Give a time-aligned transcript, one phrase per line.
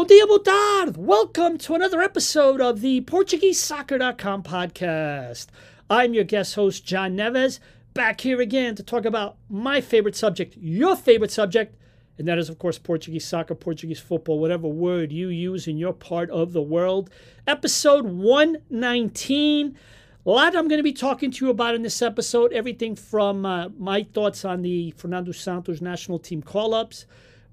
[0.00, 0.96] Bom dia, boa tarde.
[0.96, 5.48] Welcome to another episode of the PortugueseSoccer.com podcast.
[5.90, 7.60] I'm your guest host, John Neves,
[7.92, 11.76] back here again to talk about my favorite subject, your favorite subject,
[12.16, 15.92] and that is, of course, Portuguese soccer, Portuguese football, whatever word you use in your
[15.92, 17.10] part of the world.
[17.46, 19.76] Episode 119.
[20.24, 22.54] A lot I'm going to be talking to you about in this episode.
[22.54, 27.04] Everything from uh, my thoughts on the Fernando Santos national team call ups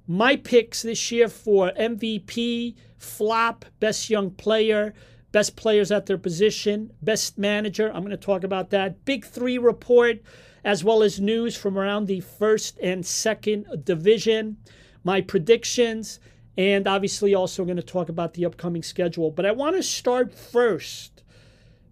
[0.07, 4.93] my picks this year for MVP, flop, best young player,
[5.31, 7.88] best players at their position, best manager.
[7.89, 9.03] I'm going to talk about that.
[9.03, 10.21] Big three report,
[10.63, 14.57] as well as news from around the first and second division,
[15.03, 16.19] my predictions,
[16.58, 19.30] and obviously also going to talk about the upcoming schedule.
[19.30, 21.23] But I want to start first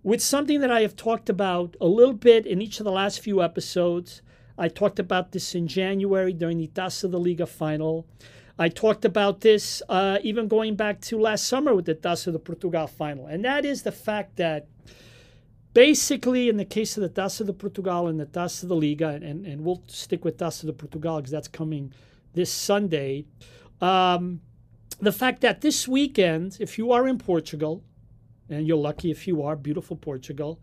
[0.03, 3.19] with something that I have talked about a little bit in each of the last
[3.19, 4.21] few episodes.
[4.57, 8.05] I talked about this in January during the Taça da Liga final.
[8.57, 12.39] I talked about this uh, even going back to last summer with the Taça de
[12.39, 13.25] Portugal final.
[13.25, 14.67] And that is the fact that
[15.73, 19.45] basically, in the case of the Taça de Portugal and the Taça da Liga, and,
[19.45, 21.93] and we'll stick with Taça de Portugal because that's coming
[22.33, 23.25] this Sunday,
[23.81, 24.39] um,
[25.01, 27.83] the fact that this weekend, if you are in Portugal,
[28.49, 30.61] and you're lucky if you are, beautiful Portugal,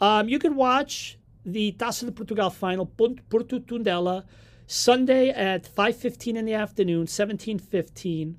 [0.00, 4.24] um, you can watch the Taça de Portugal final, Porto Tondela,
[4.66, 8.34] Sunday at 5.15 in the afternoon, 17.15,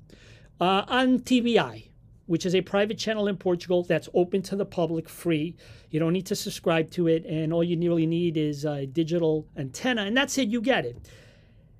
[0.60, 1.88] uh, on TVI,
[2.26, 5.54] which is a private channel in Portugal that's open to the public, free.
[5.90, 9.46] You don't need to subscribe to it, and all you really need is a digital
[9.56, 10.96] antenna, and that's it, you get it.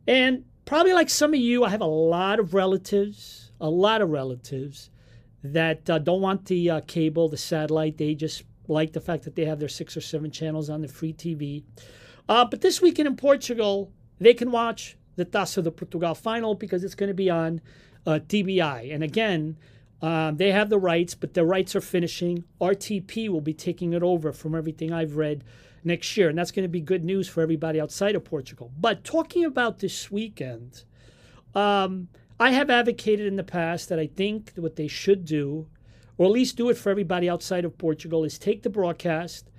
[0.07, 4.11] And probably like some of you, I have a lot of relatives, a lot of
[4.11, 4.91] relatives
[5.43, 7.99] that uh, don't want the uh, cable, the satellite.
[7.99, 10.89] They just like the fact that they have their six or seven channels on the
[10.89, 11.65] free TV.
[12.29, 16.85] Uh, but this weekend in Portugal, they can watch the Taça de Portugal final because
[16.85, 17.61] it's going to be on
[18.07, 18.95] uh, TVI.
[18.95, 19.57] And again,
[20.03, 22.45] um, they have the rights, but the rights are finishing.
[22.61, 25.43] RTP will be taking it over from everything I've read
[25.85, 26.29] next year.
[26.29, 28.73] And that's going to be good news for everybody outside of Portugal.
[28.79, 30.85] But talking about this weekend,
[31.55, 35.69] um, I have advocated in the past that I think what they should do
[36.19, 39.51] or at least do it for everybody outside of Portugal, is take the broadcast,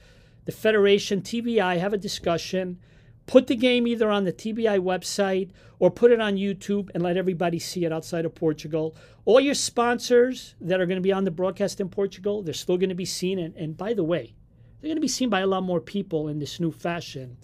[0.46, 2.80] the Federation, TVI, have a discussion,
[3.26, 7.18] put the game either on the TVI website or put it on YouTube and let
[7.18, 8.96] everybody see it outside of Portugal.
[9.26, 12.78] All your sponsors that are going to be on the broadcast in Portugal, they're still
[12.78, 13.38] going to be seen.
[13.38, 14.34] And, and by the way,
[14.80, 17.38] they're going to be seen by a lot more people in this new fashion.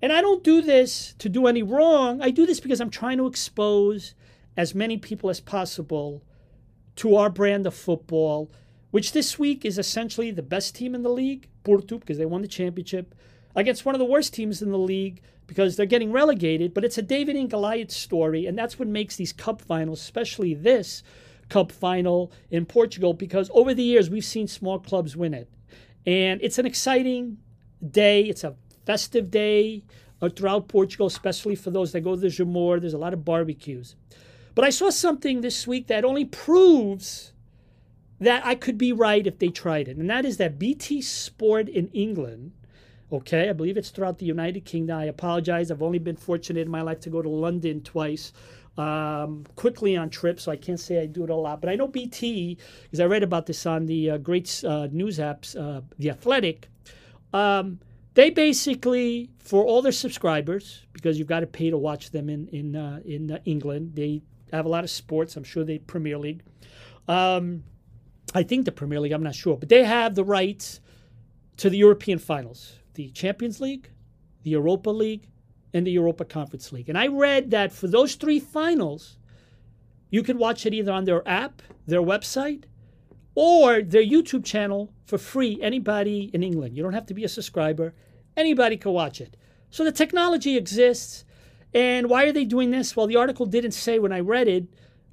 [0.00, 2.22] And I don't do this to do any wrong.
[2.22, 4.14] I do this because I'm trying to expose
[4.56, 6.22] as many people as possible
[6.96, 8.50] to our brand of football,
[8.90, 12.42] which this week is essentially the best team in the league, Porto, because they won
[12.42, 13.14] the championship,
[13.54, 16.74] against one of the worst teams in the league because they're getting relegated.
[16.74, 20.54] But it's a David and Goliath story, and that's what makes these cup finals, especially
[20.54, 21.02] this
[21.48, 25.48] cup final in Portugal, because over the years we've seen small clubs win it.
[26.04, 27.38] And it's an exciting
[27.90, 29.84] day, it's a festive day
[30.22, 32.80] uh, throughout Portugal, especially for those that go to the Jamor.
[32.80, 33.96] There's a lot of barbecues.
[34.56, 37.34] But I saw something this week that only proves
[38.18, 39.98] that I could be right if they tried it.
[39.98, 42.52] And that is that BT Sport in England,
[43.12, 44.98] okay, I believe it's throughout the United Kingdom.
[44.98, 45.70] I apologize.
[45.70, 48.32] I've only been fortunate in my life to go to London twice.
[48.78, 51.60] Um, quickly on trips, so I can't say I do it a lot.
[51.60, 55.18] But I know BT, because I read about this on the uh, great uh, news
[55.18, 56.68] apps, uh, The Athletic.
[57.34, 57.78] Um,
[58.14, 62.48] they basically, for all their subscribers, because you've got to pay to watch them in
[62.48, 64.22] in uh, in uh, England, they
[64.52, 65.36] have a lot of sports.
[65.36, 66.42] I'm sure the Premier League.
[67.08, 67.64] Um,
[68.34, 70.80] I think the Premier League, I'm not sure, but they have the rights
[71.58, 73.90] to the European finals, the Champions League,
[74.42, 75.28] the Europa League,
[75.72, 76.88] and the Europa Conference League.
[76.88, 79.18] And I read that for those three finals,
[80.10, 82.64] you could watch it either on their app, their website,
[83.34, 85.58] or their YouTube channel for free.
[85.60, 87.94] Anybody in England, you don't have to be a subscriber,
[88.36, 89.36] anybody can watch it.
[89.70, 91.24] So the technology exists.
[91.76, 92.96] And why are they doing this?
[92.96, 94.64] Well, the article didn't say when I read it,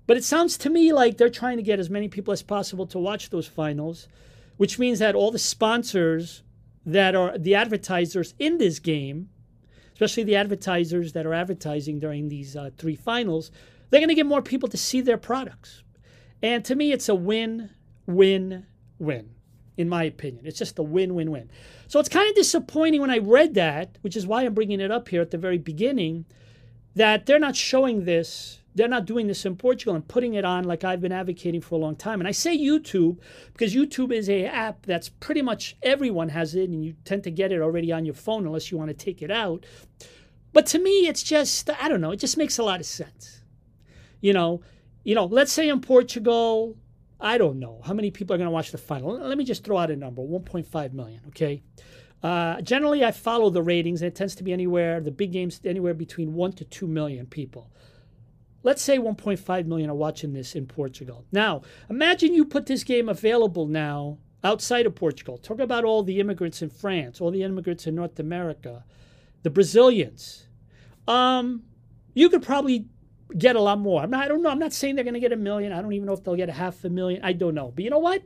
[0.07, 2.87] but it sounds to me like they're trying to get as many people as possible
[2.87, 4.07] to watch those finals,
[4.55, 6.41] which means that all the sponsors
[6.85, 9.27] that are the advertisers in this game,
[9.91, 13.51] especially the advertisers that are advertising during these uh, three finals,
[13.89, 15.83] they're going to get more people to see their products.
[16.41, 17.71] And to me, it's a win,
[18.07, 18.67] win,
[18.99, 19.31] win,
[19.75, 20.45] in my opinion.
[20.45, 21.51] It's just a win, win, win.
[21.89, 24.91] So it's kind of disappointing when I read that, which is why I'm bringing it
[24.91, 26.23] up here at the very beginning
[26.95, 30.63] that they're not showing this they're not doing this in Portugal and putting it on
[30.63, 32.19] like I've been advocating for a long time.
[32.19, 33.19] And I say YouTube
[33.51, 37.31] because YouTube is a app that's pretty much everyone has it and you tend to
[37.31, 39.65] get it already on your phone unless you want to take it out.
[40.53, 43.41] But to me it's just I don't know, it just makes a lot of sense.
[44.21, 44.61] You know,
[45.03, 46.77] you know, let's say in Portugal,
[47.19, 49.17] I don't know how many people are going to watch the final.
[49.17, 51.61] Let me just throw out a number 1.5 million, okay?
[52.23, 55.59] Uh, generally, I follow the ratings, and it tends to be anywhere, the big games,
[55.65, 57.69] anywhere between 1 to 2 million people.
[58.63, 61.25] Let's say 1.5 million are watching this in Portugal.
[61.33, 65.37] Now, imagine you put this game available now outside of Portugal.
[65.37, 68.85] Talk about all the immigrants in France, all the immigrants in North America,
[69.43, 70.47] the Brazilians.
[71.09, 71.63] Um,
[72.13, 72.85] you could probably
[73.37, 74.01] get a lot more.
[74.01, 74.49] I'm not, I don't know.
[74.49, 75.73] I'm not saying they're going to get a million.
[75.73, 77.21] I don't even know if they'll get a half a million.
[77.23, 77.73] I don't know.
[77.75, 78.23] But you know what?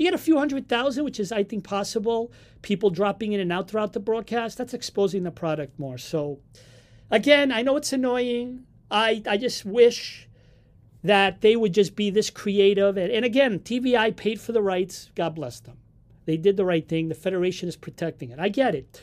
[0.00, 2.32] You get a few hundred thousand, which is, I think, possible.
[2.62, 4.56] People dropping in and out throughout the broadcast.
[4.56, 5.98] That's exposing the product more.
[5.98, 6.38] So,
[7.10, 8.64] again, I know it's annoying.
[8.90, 10.26] I, I just wish
[11.04, 12.96] that they would just be this creative.
[12.96, 15.10] And, and again, TVI paid for the rights.
[15.14, 15.76] God bless them.
[16.24, 17.10] They did the right thing.
[17.10, 18.38] The Federation is protecting it.
[18.38, 19.02] I get it.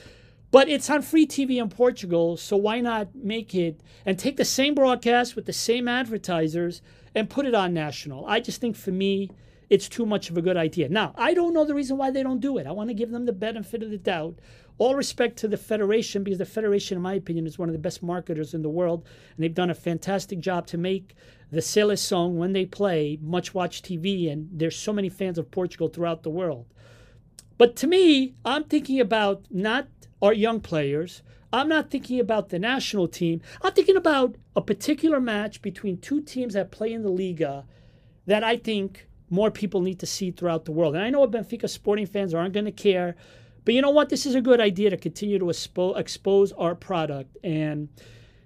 [0.50, 4.46] But it's on free TV in Portugal, so why not make it and take the
[4.46, 6.82] same broadcast with the same advertisers
[7.14, 8.26] and put it on national?
[8.26, 9.30] I just think for me,
[9.70, 10.90] it's too much of a good idea.
[10.90, 12.68] Now, I don't know the reason why they don't do it.
[12.68, 14.40] I want to give them the benefit of the doubt.
[14.78, 17.80] All respect to the Federation, because the Federation, in my opinion, is one of the
[17.80, 19.06] best marketers in the world,
[19.36, 21.16] and they've done a fantastic job to make
[21.52, 25.88] the seleção when they play much watch TV, and there's so many fans of Portugal
[25.88, 26.66] throughout the world.
[27.58, 29.88] But to me, I'm thinking about not
[30.22, 31.24] our young players.
[31.52, 33.42] I'm not thinking about the national team.
[33.62, 37.66] I'm thinking about a particular match between two teams that play in the Liga
[38.26, 40.96] that I think more people need to see throughout the world.
[40.96, 43.16] And I know Benfica sporting fans aren't going to care,
[43.66, 44.10] but you know what?
[44.10, 47.38] This is a good idea to continue to expo- expose our product.
[47.44, 47.90] And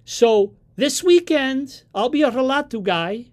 [0.03, 3.27] so this weekend, I'll be a Relato guy,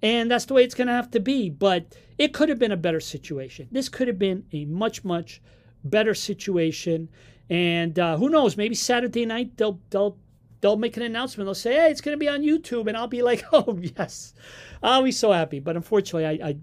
[0.00, 1.50] and that's the way it's going to have to be.
[1.50, 3.68] But it could have been a better situation.
[3.70, 5.42] This could have been a much, much
[5.84, 7.08] better situation.
[7.50, 8.56] And uh, who knows?
[8.56, 10.18] Maybe Saturday night they'll they'll
[10.60, 11.46] they'll make an announcement.
[11.46, 14.34] They'll say, "Hey, it's going to be on YouTube," and I'll be like, "Oh yes,"
[14.82, 15.60] I'll be so happy.
[15.60, 16.56] But unfortunately, I, I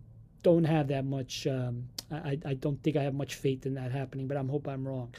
[0.50, 1.34] don't have that much.
[1.48, 1.74] Um,
[2.12, 4.28] I I don't think I have much faith in that happening.
[4.28, 5.10] But I'm hope I'm wrong.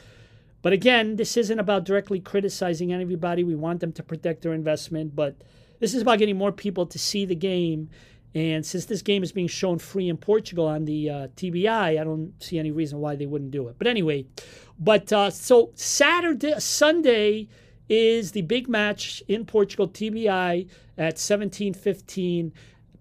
[0.61, 3.43] But again, this isn't about directly criticizing anybody.
[3.43, 5.35] We want them to protect their investment, but
[5.79, 7.89] this is about getting more people to see the game
[8.37, 12.03] and since this game is being shown free in Portugal on the uh, TVI, I
[12.03, 13.75] don't see any reason why they wouldn't do it.
[13.79, 14.25] But anyway,
[14.77, 17.47] but uh, so Saturday, Sunday
[17.89, 22.51] is the big match in Portugal, TVI at 17:15.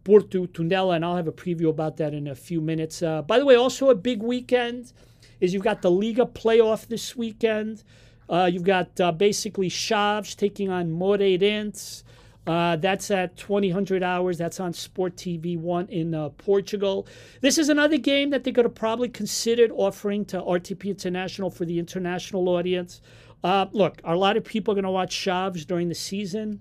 [0.06, 3.02] Porto Tondela, and I'll have a preview about that in a few minutes.
[3.02, 4.92] Uh, by the way, also a big weekend
[5.40, 7.82] is you've got the Liga playoff this weekend.
[8.28, 12.04] Uh, you've got uh, basically Chaves taking on Moreirense.
[12.46, 14.38] Uh, that's at 2000 hours.
[14.38, 17.08] That's on Sport TV 1 in uh, Portugal.
[17.40, 21.64] This is another game that they could have probably considered offering to RTP International for
[21.64, 23.00] the international audience.
[23.42, 26.60] Uh, look, a lot of people are going to watch Chaves during the season?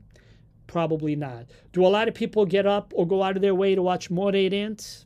[0.67, 1.45] Probably not.
[1.71, 4.09] Do a lot of people get up or go out of their way to watch
[4.09, 5.05] Moreirense?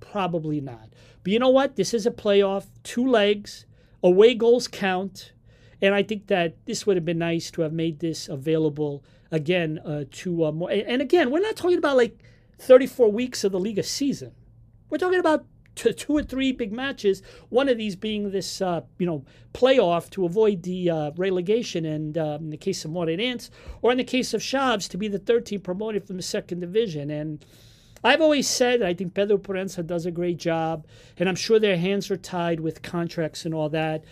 [0.00, 0.90] Probably not.
[1.22, 1.76] But you know what?
[1.76, 3.66] This is a playoff, two legs,
[4.02, 5.32] away goals count.
[5.80, 9.78] And I think that this would have been nice to have made this available again
[9.84, 10.70] uh, to uh, more.
[10.70, 12.18] And again, we're not talking about like
[12.58, 14.32] 34 weeks of the Liga season.
[14.90, 17.22] We're talking about two, two or three big matches.
[17.48, 19.24] One of these being this, uh, you know,
[19.54, 23.98] playoff to avoid the uh, relegation, and uh, in the case of Moreirense, or in
[23.98, 27.10] the case of Chaves, to be the third team promoted from the second division.
[27.10, 27.44] And
[28.04, 30.86] I've always said I think Pedro Proença does a great job,
[31.18, 34.04] and I'm sure their hands are tied with contracts and all that.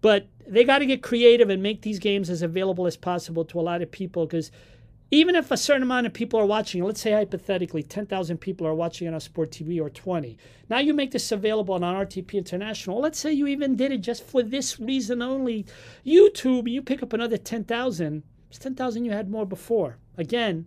[0.00, 3.58] But they got to get creative and make these games as available as possible to
[3.58, 4.50] a lot of people because
[5.10, 8.74] even if a certain amount of people are watching, let's say hypothetically 10,000 people are
[8.74, 10.36] watching it on Sport TV or 20,
[10.68, 13.00] now you make this available on RTP International.
[13.00, 15.64] Let's say you even did it just for this reason only.
[16.04, 18.22] YouTube, you pick up another 10,000.
[18.50, 19.96] It's 10,000 you had more before.
[20.18, 20.66] Again,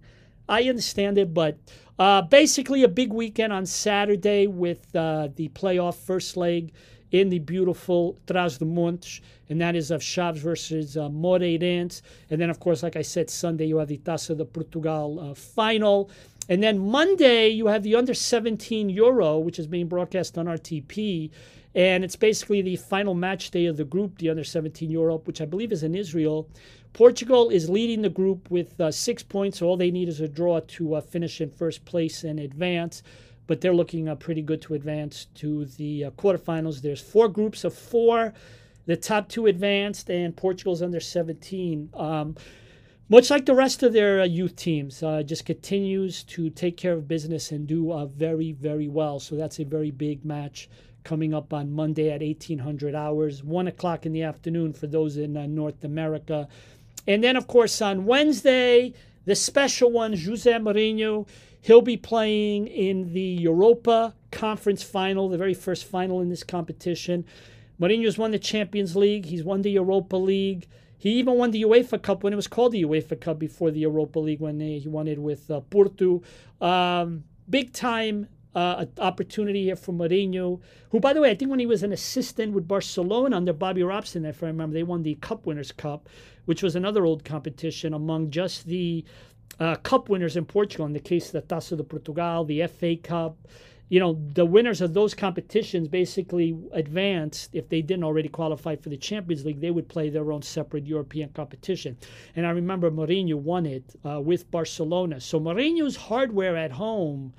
[0.49, 1.59] I understand it, but
[1.99, 6.73] uh, basically a big weekend on Saturday with uh, the playoff first leg
[7.11, 12.01] in the beautiful Trás-os-Montes, and that is of Chaves versus uh, Moreirense.
[12.29, 15.33] And then, of course, like I said, Sunday you have the Taça de Portugal uh,
[15.33, 16.09] final.
[16.47, 21.29] And then Monday you have the under 17 Euro, which is being broadcast on RTP.
[21.75, 25.41] And it's basically the final match day of the group, the under 17 Europe, which
[25.41, 26.49] I believe is in Israel.
[26.93, 29.59] Portugal is leading the group with uh, six points.
[29.59, 33.03] So all they need is a draw to uh, finish in first place and advance
[33.47, 36.81] but they're looking uh, pretty good to advance to the uh, quarterfinals.
[36.81, 38.33] There's four groups of four.
[38.85, 41.89] The top two advanced, and Portugal's under 17.
[41.93, 42.35] Um,
[43.09, 46.93] much like the rest of their uh, youth teams, uh, just continues to take care
[46.93, 49.19] of business and do uh, very, very well.
[49.19, 50.69] So that's a very big match
[51.03, 55.35] coming up on Monday at 1800 hours, 1 o'clock in the afternoon for those in
[55.35, 56.47] uh, North America.
[57.07, 58.93] And then, of course, on Wednesday,
[59.25, 61.27] the special one, Jose Mourinho,
[61.61, 67.25] he'll be playing in the Europa Conference final, the very first final in this competition.
[67.79, 69.25] Mourinho's won the Champions League.
[69.25, 70.67] He's won the Europa League.
[70.97, 73.79] He even won the UEFA Cup when it was called the UEFA Cup before the
[73.79, 76.21] Europa League when they, he won it with uh, Porto.
[76.61, 81.59] Um, big time uh, opportunity here for Mourinho, who, by the way, I think when
[81.59, 85.15] he was an assistant with Barcelona under Bobby Robson, if I remember, they won the
[85.15, 86.07] Cup Winners' Cup,
[86.45, 89.03] which was another old competition among just the
[89.59, 92.95] uh, Cup winners in Portugal, in the case of the Taça de Portugal, the FA
[92.95, 93.37] Cup.
[93.89, 97.49] You know, the winners of those competitions basically advanced.
[97.53, 100.87] If they didn't already qualify for the Champions League, they would play their own separate
[100.87, 101.97] European competition.
[102.35, 105.19] And I remember Mourinho won it uh, with Barcelona.
[105.19, 107.33] So Mourinho's hardware at home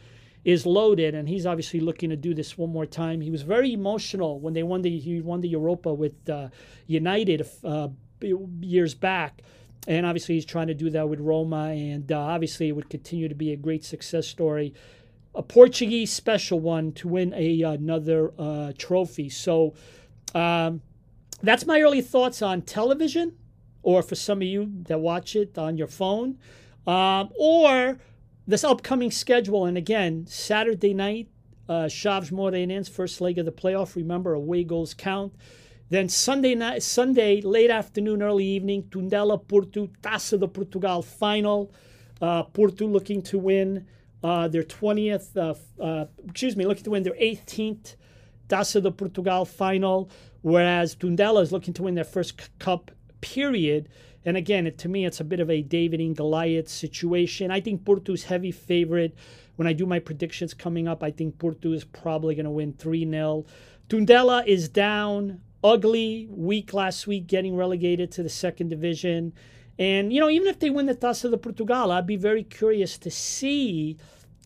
[0.45, 3.21] is loaded, and he's obviously looking to do this one more time.
[3.21, 6.49] He was very emotional when they won the he won the Europa with uh,
[6.87, 7.88] United uh,
[8.61, 9.42] years back,
[9.86, 13.28] and obviously he's trying to do that with Roma, and uh, obviously it would continue
[13.28, 14.74] to be a great success story.
[15.34, 19.28] A Portuguese special one to win a another uh, trophy.
[19.30, 19.74] So
[20.34, 20.82] um,
[21.42, 23.36] that's my early thoughts on television,
[23.82, 26.38] or for some of you that watch it on your phone,
[26.86, 27.98] um, or
[28.46, 31.28] this upcoming schedule, and again, Saturday night,
[31.68, 33.96] uh, Chaves Moreirense, first leg of the playoff.
[33.96, 35.32] Remember, away goals count.
[35.92, 41.70] Then Sunday night, Sunday late afternoon, early evening, Tondela Porto Taça de Portugal final.
[42.18, 43.87] Uh, Porto looking to win
[44.25, 47.96] uh, their 20th, uh, uh, excuse me, looking to win their 18th
[48.49, 50.08] Taça de Portugal final,
[50.40, 53.90] whereas Tondela is looking to win their first cup period.
[54.25, 57.50] And again, it, to me, it's a bit of a David and Goliath situation.
[57.50, 59.14] I think Porto's heavy favorite.
[59.56, 62.72] When I do my predictions coming up, I think Porto is probably going to win
[62.72, 63.44] 3 0.
[63.90, 69.33] Tondela is down, ugly week last week, getting relegated to the second division.
[69.78, 72.99] And, you know, even if they win the Taça de Portugal, I'd be very curious
[72.99, 73.97] to see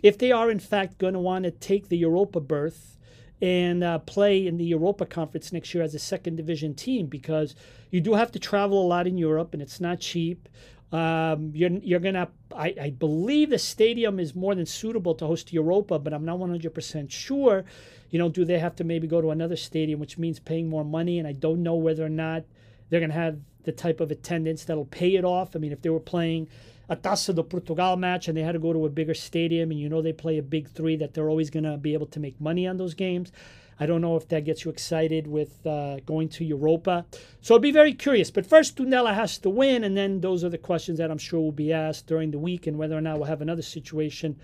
[0.02, 2.96] if they are, in fact, going to want to take the Europa berth
[3.40, 7.54] and uh, play in the Europa Conference next year as a second division team because
[7.90, 10.48] you do have to travel a lot in Europe and it's not cheap.
[10.92, 12.28] Um, you're you're gonna.
[12.54, 16.38] I, I believe the stadium is more than suitable to host Europa, but I'm not
[16.38, 17.64] 100% sure.
[18.10, 20.84] You know, do they have to maybe go to another stadium, which means paying more
[20.84, 21.18] money?
[21.18, 22.44] And I don't know whether or not
[22.88, 25.54] they're gonna have the type of attendance that'll pay it off.
[25.54, 26.48] I mean, if they were playing
[26.88, 29.80] a Taça do Portugal match and they had to go to a bigger stadium and
[29.80, 32.20] you know they play a big three that they're always going to be able to
[32.20, 33.32] make money on those games.
[33.78, 37.04] I don't know if that gets you excited with uh, going to Europa.
[37.42, 38.30] So I'll be very curious.
[38.30, 41.40] But first, Tondela has to win, and then those are the questions that I'm sure
[41.40, 44.38] will be asked during the week and whether or not we'll have another situation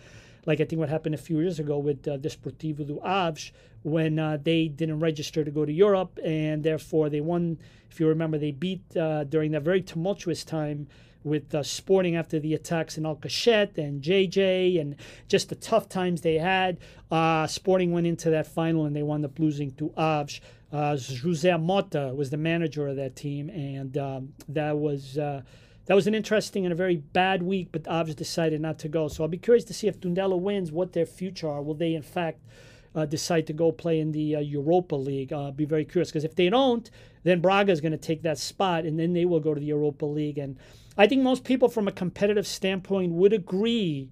[0.46, 4.18] like I think what happened a few years ago with uh, Desportivo do Aves when
[4.18, 7.58] uh, they didn't register to go to Europe, and therefore they won.
[7.90, 10.88] If you remember, they beat uh, during that very tumultuous time
[11.24, 14.96] with uh, Sporting after the attacks in Alcochete and JJ and
[15.28, 16.78] just the tough times they had.
[17.10, 20.40] Uh, Sporting went into that final and they wound up losing to Aves.
[20.72, 25.42] Uh, Jose Mota was the manager of that team, and um, that was uh,
[25.86, 27.68] that was an interesting and a very bad week.
[27.72, 29.08] But the Aves decided not to go.
[29.08, 31.62] So I'll be curious to see if Tondela wins, what their future are.
[31.62, 32.40] Will they in fact?
[32.94, 35.32] Uh, decide to go play in the uh, Europa League.
[35.32, 36.90] Uh, be very curious because if they don't,
[37.22, 39.66] then Braga is going to take that spot, and then they will go to the
[39.66, 40.36] Europa League.
[40.36, 40.58] And
[40.98, 44.10] I think most people, from a competitive standpoint, would agree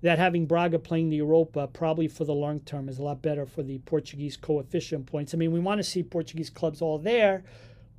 [0.00, 3.44] that having Braga playing the Europa probably for the long term is a lot better
[3.44, 5.34] for the Portuguese coefficient points.
[5.34, 7.44] I mean, we want to see Portuguese clubs all there,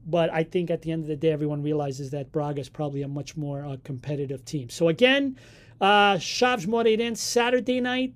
[0.05, 3.01] but I think at the end of the day, everyone realizes that Braga is probably
[3.01, 4.69] a much more uh, competitive team.
[4.69, 5.37] So again,
[5.79, 8.13] uh, Chaves Moreirense Saturday night.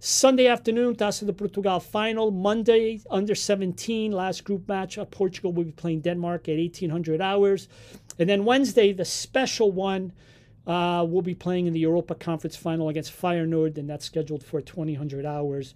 [0.00, 2.30] Sunday afternoon, Taça de Portugal final.
[2.30, 4.98] Monday, under 17, last group match.
[4.98, 7.68] Uh, Portugal will be playing Denmark at 1800 hours.
[8.18, 10.12] And then Wednesday, the special one,
[10.66, 14.60] uh, we'll be playing in the Europa Conference final against Feyenoord, and that's scheduled for
[14.60, 15.74] 2000 hours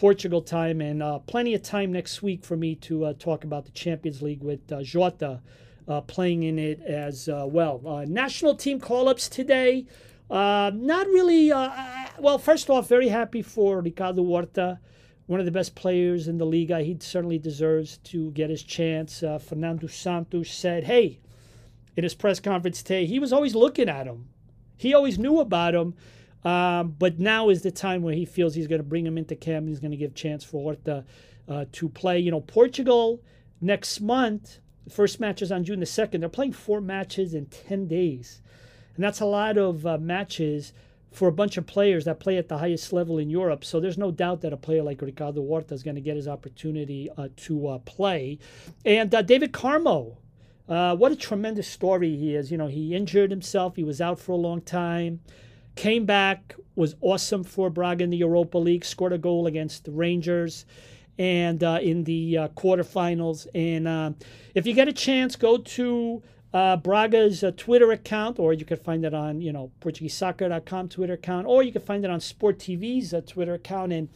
[0.00, 3.66] Portugal time, and uh, plenty of time next week for me to uh, talk about
[3.66, 5.42] the Champions League with uh, Jota
[5.86, 7.82] uh, playing in it as uh, well.
[7.86, 9.84] Uh, national team call ups today.
[10.30, 14.80] not really, well, first off, very happy for Ricardo Horta
[15.26, 16.74] one of the best players in the league.
[16.74, 19.22] He certainly deserves to get his chance.
[19.38, 21.20] Fernando Santos said, Hey,
[21.94, 24.30] in his press conference today, he was always looking at him.
[24.78, 25.94] He always knew about him.
[26.44, 29.36] Um, but now is the time where he feels he's going to bring him into
[29.36, 29.68] camp.
[29.68, 31.04] He's going to give chance for Horta
[31.48, 32.18] uh, to play.
[32.18, 33.20] You know, Portugal
[33.60, 36.20] next month, first match is on June the 2nd.
[36.20, 38.40] They're playing four matches in 10 days.
[38.94, 40.72] And that's a lot of uh, matches
[41.12, 43.64] for a bunch of players that play at the highest level in Europe.
[43.64, 46.28] So there's no doubt that a player like Ricardo Horta is going to get his
[46.28, 48.38] opportunity uh, to uh, play.
[48.84, 50.16] And uh, David Carmo
[50.68, 52.52] Uh, what a tremendous story he is.
[52.52, 53.74] You know, he injured himself.
[53.74, 55.18] He was out for a long time.
[55.80, 59.90] Came back, was awesome for Braga in the Europa League, scored a goal against the
[59.90, 60.66] Rangers
[61.18, 63.46] and uh, in the uh, quarterfinals.
[63.54, 64.10] And uh,
[64.54, 66.22] if you get a chance, go to
[66.52, 71.14] uh, Braga's uh, Twitter account, or you can find it on, you know, PortugueseSoccer.com Twitter
[71.14, 74.10] account, or you can find it on Sport TV's uh, Twitter account, and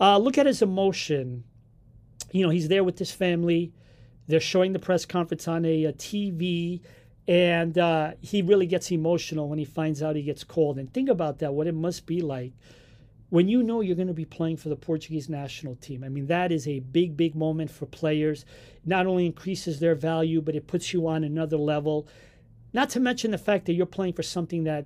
[0.00, 1.44] look at his emotion.
[2.30, 3.74] You know, he's there with his family.
[4.28, 6.80] They're showing the press conference on a, a TV,
[7.28, 10.78] and uh, he really gets emotional when he finds out he gets called.
[10.78, 12.52] And think about that, what it must be like
[13.32, 16.04] when you know you're going to be playing for the Portuguese national team.
[16.04, 18.44] I mean, that is a big, big moment for players.
[18.84, 22.06] Not only increases their value, but it puts you on another level.
[22.74, 24.84] Not to mention the fact that you're playing for something that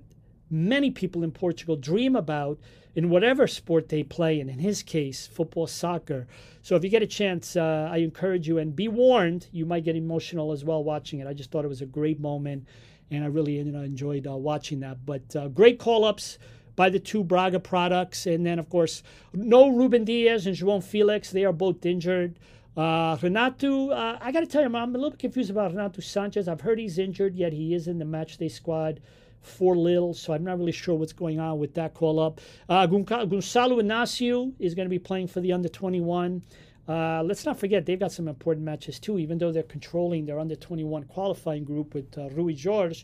[0.49, 2.59] many people in Portugal dream about
[2.95, 6.25] in whatever sport they play, and in his case, football, soccer.
[6.63, 9.83] So if you get a chance, uh, I encourage you, and be warned, you might
[9.83, 11.27] get emotional as well watching it.
[11.27, 12.65] I just thought it was a great moment,
[13.11, 15.05] and I really enjoyed uh, watching that.
[15.05, 16.39] But uh, great call ups
[16.75, 18.25] by the two Braga products.
[18.25, 21.31] And then, of course, no Ruben Dias and João Felix.
[21.31, 22.39] They are both injured.
[22.77, 26.01] Uh, Renato, uh, I got to tell you, I'm a little bit confused about Renato
[26.01, 26.47] Sanches.
[26.47, 29.01] I've heard he's injured, yet he is in the matchday squad
[29.41, 32.41] for Lille, so I'm not really sure what's going on with that call up.
[32.67, 36.43] Uh, Gonçalo Inácio is going to be playing for the under 21.
[36.87, 40.39] Uh, let's not forget they've got some important matches too, even though they're controlling their
[40.39, 43.03] under 21 qualifying group with uh, Rui Jorge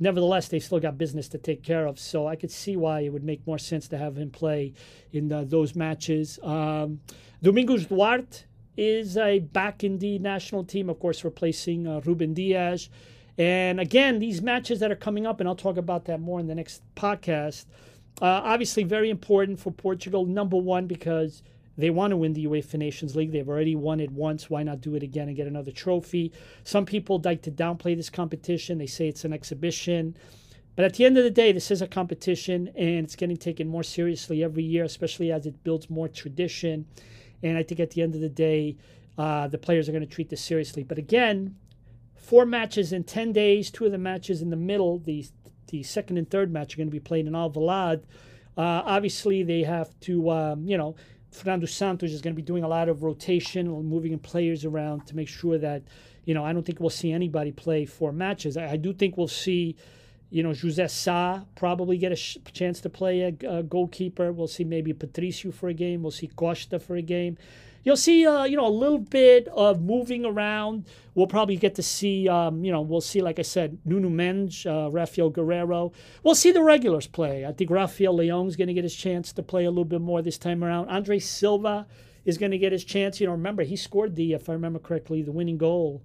[0.00, 1.98] nevertheless, they've still got business to take care of.
[1.98, 4.74] So I could see why it would make more sense to have him play
[5.12, 6.38] in the, those matches.
[6.42, 7.00] Um,
[7.42, 8.44] Domingos Duarte
[8.76, 12.88] is a back in the national team, of course, replacing uh, Ruben Dias.
[13.38, 16.48] And again, these matches that are coming up, and I'll talk about that more in
[16.48, 17.66] the next podcast,
[18.20, 20.26] uh, obviously very important for Portugal.
[20.26, 21.42] Number one, because
[21.78, 23.30] they want to win the UEFA Nations League.
[23.30, 24.50] They've already won it once.
[24.50, 26.32] Why not do it again and get another trophy?
[26.64, 28.78] Some people like to downplay this competition.
[28.78, 30.16] They say it's an exhibition.
[30.74, 33.68] But at the end of the day, this is a competition and it's getting taken
[33.68, 36.86] more seriously every year, especially as it builds more tradition.
[37.44, 38.76] And I think at the end of the day,
[39.16, 40.82] uh, the players are going to treat this seriously.
[40.82, 41.54] But again,
[42.28, 45.24] four matches in 10 days, two of the matches in the middle, the,
[45.68, 48.02] the second and third match are going to be played in Alvalade.
[48.54, 50.94] Uh, obviously, they have to, um, you know,
[51.32, 55.16] Fernando Santos is going to be doing a lot of rotation, moving players around to
[55.16, 55.84] make sure that,
[56.26, 58.58] you know, I don't think we'll see anybody play four matches.
[58.58, 59.74] I, I do think we'll see,
[60.28, 64.32] you know, Jose Sa probably get a sh- chance to play a, a, goalkeeper.
[64.32, 66.02] We'll see maybe Patricio for a game.
[66.02, 67.38] We'll see Costa for a game
[67.88, 70.84] you'll see, uh, you know, a little bit of moving around.
[71.14, 74.66] We'll probably get to see, um, you know, we'll see, like I said, Nuno Mendes,
[74.66, 75.94] uh, Rafael Guerreiro.
[76.22, 77.46] We'll see the regulars play.
[77.46, 80.20] I think Rafael Leão's going to get his chance to play a little bit more
[80.20, 80.90] this time around.
[80.90, 81.86] Andre Silva
[82.26, 83.22] is going to get his chance.
[83.22, 86.02] You know, remember, he scored the, if I remember correctly, the winning goal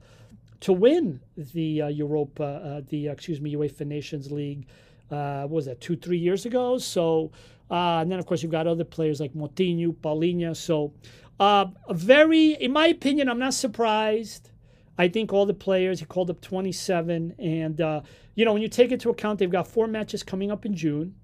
[0.62, 4.67] to win the uh, Europa, uh, the, uh, excuse me, UEFA Nations League.
[5.12, 6.78] Uh, was that, two, three years ago?
[6.78, 7.32] So,
[7.70, 10.56] uh, and then, of course, you've got other players like Moutinho, Palhinha.
[10.56, 10.94] So,
[11.39, 14.50] uh, very, in my opinion, I'm not surprised.
[14.98, 17.36] I think all the players, he called up 27.
[17.39, 18.02] And, uh,
[18.36, 21.16] you know, when you take into account they've got four matches coming up in June,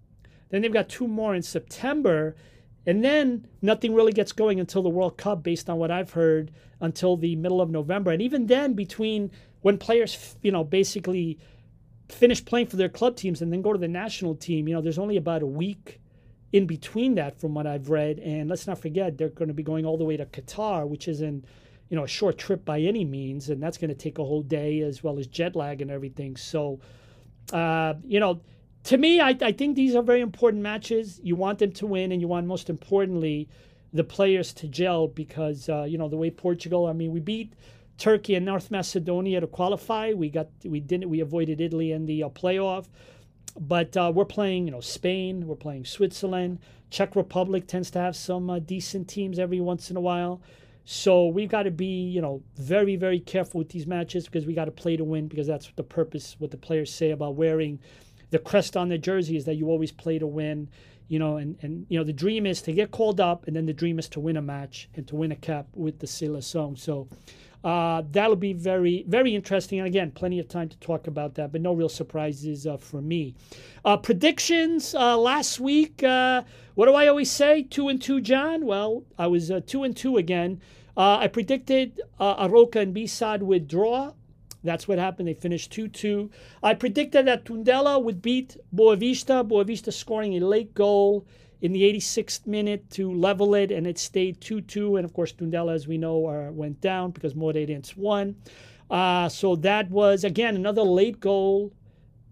[0.50, 2.36] then they've got two more in September.
[2.86, 6.52] And then nothing really gets going until the World Cup, based on what I've heard,
[6.82, 8.12] until the middle of November.
[8.12, 9.30] And even then, between
[9.62, 11.38] when players, you know, basically
[12.10, 14.82] finish playing for their club teams and then go to the national team, you know,
[14.82, 16.02] there's only about a week
[16.52, 18.20] in between that, from what I've read.
[18.20, 21.08] And let's not forget, they're going to be going all the way to Qatar, which
[21.08, 21.46] isn't,
[21.90, 24.42] you know, a short trip by any means, and that's going to take a whole
[24.42, 26.36] day as well as jet lag and everything.
[26.36, 26.80] So,
[27.54, 28.42] uh, you know,
[28.86, 31.20] to me, I, I think these are very important matches.
[31.24, 33.50] You want them to win, and you want, most importantly,
[33.94, 37.54] the players to gel because, uh, you know, the way Portugal, I mean, we beat
[38.00, 40.14] Turkey and North Macedonia to qualify.
[40.14, 42.88] We got, we didn't, we avoided Italy in the uh, playoff.
[43.60, 45.46] But uh, we're playing, you know, Spain.
[45.46, 46.60] We're playing Switzerland.
[46.90, 50.42] Czech Republic tends to have some uh, decent teams every once in a while.
[50.86, 54.54] So we've got to be, you know, very, very careful with these matches because we
[54.54, 57.36] got to play to win because that's what the purpose, what the players say about
[57.36, 57.80] wearing
[58.32, 60.70] the crest on the jersey is that you always play to win,
[61.08, 63.66] you know, and, and you know, the dream is to get called up and then
[63.66, 66.78] the dream is to win a match and to win a cap with the Seleção.
[66.78, 67.08] So
[67.64, 69.80] uh, that'll be very, very interesting.
[69.80, 73.02] And again, plenty of time to talk about that, but no real surprises uh, for
[73.02, 73.36] me.
[73.84, 76.02] Uh, predictions uh, last week.
[76.04, 76.44] Uh,
[76.76, 77.64] what do I always say?
[77.64, 78.66] Two and two, John.
[78.66, 80.62] Well, I was uh, two and two again.
[80.98, 84.12] I predicted Arouca and Bissad would draw.
[84.64, 85.30] That's what happened.
[85.30, 86.30] They finished 2 2.
[86.62, 89.48] I predicted that Tondela would beat Boavista.
[89.48, 91.26] Boavista scoring a late goal
[91.62, 94.98] in the 86th minute to level it, and it stayed 2 2.
[94.98, 98.36] And of course, Tondela, as we know, uh, went down because Moreirense won.
[98.90, 101.72] Uh, so that was, again, another late goal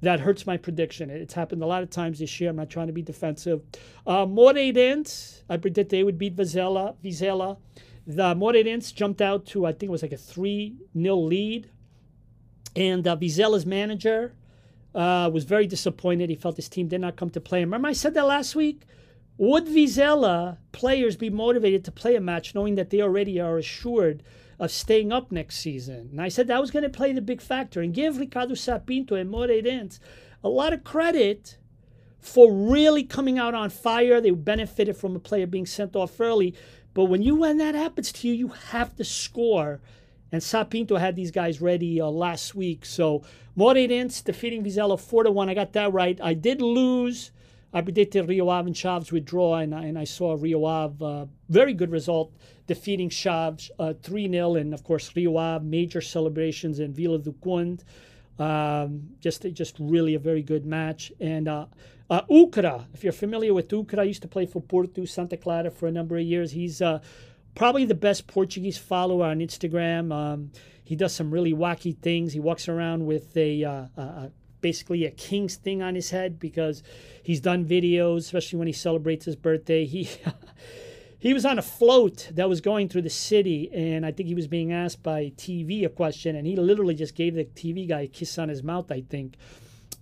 [0.02, 1.10] that hurts my prediction.
[1.10, 2.50] It's happened a lot of times this year.
[2.50, 3.62] I'm not trying to be defensive.
[4.06, 6.96] Uh, Moreirense, I predict they would beat Vizela.
[7.04, 7.58] Vizela.
[8.06, 11.70] The Moreirense jumped out to, I think it was like a 3 0 lead.
[12.76, 14.34] And uh, Vizela's manager
[14.94, 16.30] uh, was very disappointed.
[16.30, 17.62] He felt his team did not come to play.
[17.62, 18.84] Remember, I said that last week?
[19.38, 24.23] Would Vizela players be motivated to play a match knowing that they already are assured
[24.60, 26.10] of staying up next season?
[26.12, 28.80] And I said that was going to play the big factor and give Ricardo Sá
[28.80, 30.00] Pinto and Moreirense
[30.43, 31.58] a lot of credit
[32.19, 34.19] for really coming out on fire.
[34.19, 36.56] They benefited from a player being sent off early.
[36.95, 39.82] But when you when that happens to you, you have to score.
[40.32, 42.86] And Sá Pinto had these guys ready uh, last week.
[42.86, 43.23] So
[43.56, 45.47] Moreirense defeating Vizela 4 to 1.
[45.47, 46.19] I got that right.
[46.21, 47.32] I did lose
[47.78, 51.26] I predicted Rio Ave and Chaves would draw, and, and I saw Rio Ave, uh,
[51.48, 52.34] very good result,
[52.66, 54.56] defeating Chaves uh, 3 0.
[54.56, 57.84] And of course, Rio Ave, major celebrations in Vila do Conde.
[58.40, 61.12] Um, just, just really a very good match.
[61.20, 61.68] And uh,
[62.10, 65.70] uh, Ukra, if you're familiar with Ukra, I used to play for Porto Santa Clara
[65.70, 66.54] for a number of years.
[66.54, 67.00] He's uh,
[67.54, 70.12] probably the best Portuguese follower on Instagram.
[70.12, 70.52] Um,
[70.84, 72.34] he does some really wacky things.
[72.34, 76.84] He walks around with a, uh, a basically a king's thing on his head because
[77.24, 79.86] he's done videos, especially when he celebrates his birthday.
[79.86, 80.10] He
[81.20, 84.36] he was on a float that was going through the city, and I think he
[84.36, 88.02] was being asked by TV a question, and he literally just gave the TV guy
[88.02, 89.36] a kiss on his mouth, I think.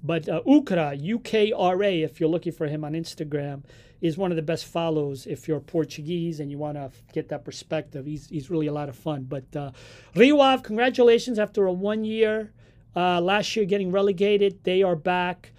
[0.03, 3.63] But uh, Ukra, U K R A, if you're looking for him on Instagram,
[4.01, 7.43] is one of the best follows if you're Portuguese and you want to get that
[7.43, 8.05] perspective.
[8.05, 9.23] He's, he's really a lot of fun.
[9.23, 9.71] But uh,
[10.15, 12.51] Rio Ave, congratulations after a one year
[12.95, 15.51] uh, last year, getting relegated, they are back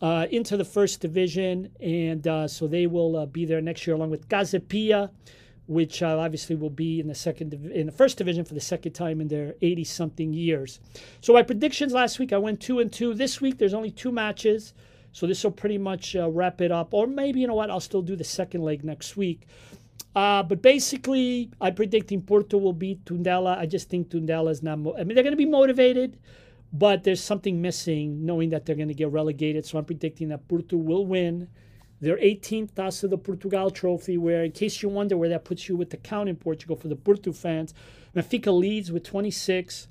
[0.00, 3.96] uh, into the first division, and uh, so they will uh, be there next year
[3.96, 5.10] along with Casa Pia,
[5.66, 8.92] which uh, obviously will be in the second in the first division for the second
[8.92, 10.78] time in their 80 something years.
[11.20, 13.14] So my predictions last week, I went two and two.
[13.14, 14.74] This week, there's only two matches.
[15.12, 16.92] So this will pretty much uh, wrap it up.
[16.92, 19.46] Or maybe, you know what, I'll still do the second leg next week.
[20.14, 23.56] Uh, but basically, I'm predicting Porto will beat Tondela.
[23.56, 24.80] I just think Tondela is not.
[24.80, 26.18] Mo- I mean, they're going to be motivated
[26.74, 29.64] but there's something missing knowing that they're going to get relegated.
[29.64, 31.48] So I'm predicting that Porto will win
[32.00, 35.76] their 18th Taça de Portugal trophy, where, in case you wonder where that puts you
[35.76, 37.72] with the count in Portugal for the Porto fans,
[38.14, 39.86] Benfica leads with 26.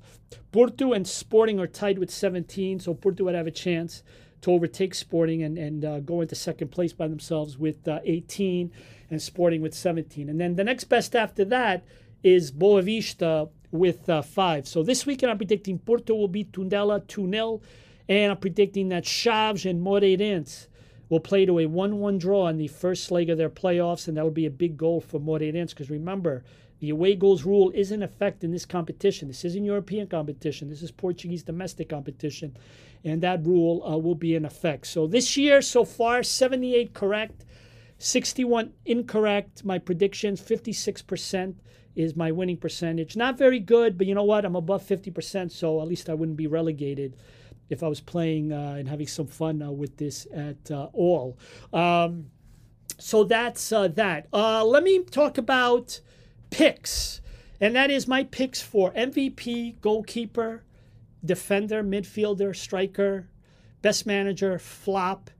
[0.52, 4.02] Porto and Sporting are tied with 17, so Porto would have a chance
[4.42, 8.70] to overtake Sporting and, and uh, go into second place by themselves with uh, 18
[9.10, 10.28] and Sporting with 17.
[10.28, 11.82] And then the next best after that
[12.22, 14.68] is Boavista with uh, five.
[14.68, 17.60] So this weekend, I'm predicting Porto will beat Tondela 2 0.
[18.08, 20.68] And I'm predicting that Chaves and Moreirense
[21.08, 24.06] will play to a 1 1 draw in the first leg of their playoffs.
[24.06, 26.44] And that'll be a big goal for Moreirense because remember,
[26.78, 29.28] the away goals rule is in effect in this competition.
[29.28, 30.68] This isn't European competition.
[30.68, 32.56] This is Portuguese domestic competition.
[33.02, 34.86] And that rule uh, will be in effect.
[34.86, 37.44] So this year, so far, 78 correct,
[37.98, 39.64] 61 incorrect.
[39.64, 41.54] My predictions, 56%
[41.96, 43.16] is my winning percentage.
[43.16, 44.44] Not very good, but you know what?
[44.44, 47.16] I'm above 50%, so at least I wouldn't be relegated
[47.70, 51.38] if I was playing uh, and having some fun uh, with this at uh, all.
[51.72, 52.30] Um,
[52.98, 54.28] so that's uh, that.
[54.32, 56.00] Uh, let me talk about
[56.50, 57.20] picks,
[57.60, 60.64] and that is my picks for MVP, goalkeeper,
[61.24, 63.28] defender, midfielder, striker,
[63.82, 65.30] best manager, flop,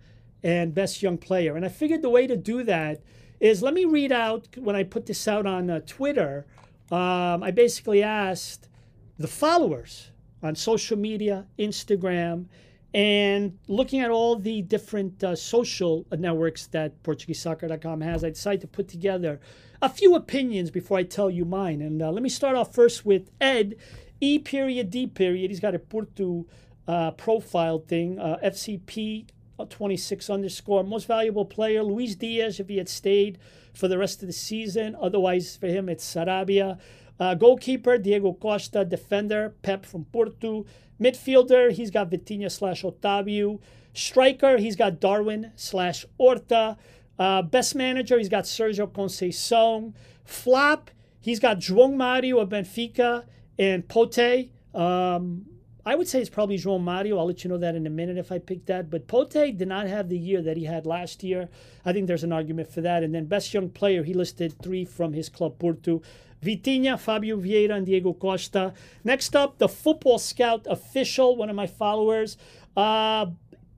[0.43, 1.57] and best young player.
[1.57, 3.03] And I figured the way to do that
[3.45, 6.47] is let me read out when I put this out on uh, Twitter.
[6.91, 8.71] Um, I basically asked
[9.19, 12.47] the followers on social media, Instagram,
[12.95, 18.67] and looking at all the different uh, social networks that PortugueseSoccer.com has, I decided to
[18.67, 19.41] put together
[19.83, 21.83] a few opinions before I tell you mine.
[21.83, 23.75] And uh, let me start off first with Ed,
[24.23, 25.51] E period D period.
[25.51, 26.47] He's got a Porto
[26.89, 29.27] uh, profile thing, uh, FCP
[29.59, 30.83] 26 underscore.
[30.85, 33.39] Most valuable player, Luis Diaz, if he had stayed
[33.73, 34.97] for the rest of the season.
[35.01, 36.79] Otherwise, for him, it's Sarabia.
[37.19, 38.85] Uh, goalkeeper, Diogo Costa.
[38.85, 40.67] Defender, Pepe from Porto.
[41.01, 43.61] Midfielder, he's got Vitinha slash Otavio.
[43.93, 46.77] Striker, he's got Darwin slash Horta.
[47.19, 49.93] Uh, best manager, he's got Sergio Conceição.
[50.25, 50.91] Flop,
[51.21, 53.25] he's got João Mario of Benfica
[53.59, 54.51] and Pote.
[54.75, 55.47] Um,
[55.87, 57.19] I would say it's probably João Mario.
[57.19, 58.89] I'll let you know that in a minute if I pick that.
[58.91, 61.49] But Pote did not have the year that he had last year.
[61.85, 63.03] I think there's an argument for that.
[63.03, 66.01] And then best young player, he listed three from his club Porto.
[66.43, 68.75] Vitinha, Fabio Vieira, and Diogo Costa.
[69.03, 72.37] Next up, the Football Scout official, one of my followers.
[72.77, 73.27] Uh,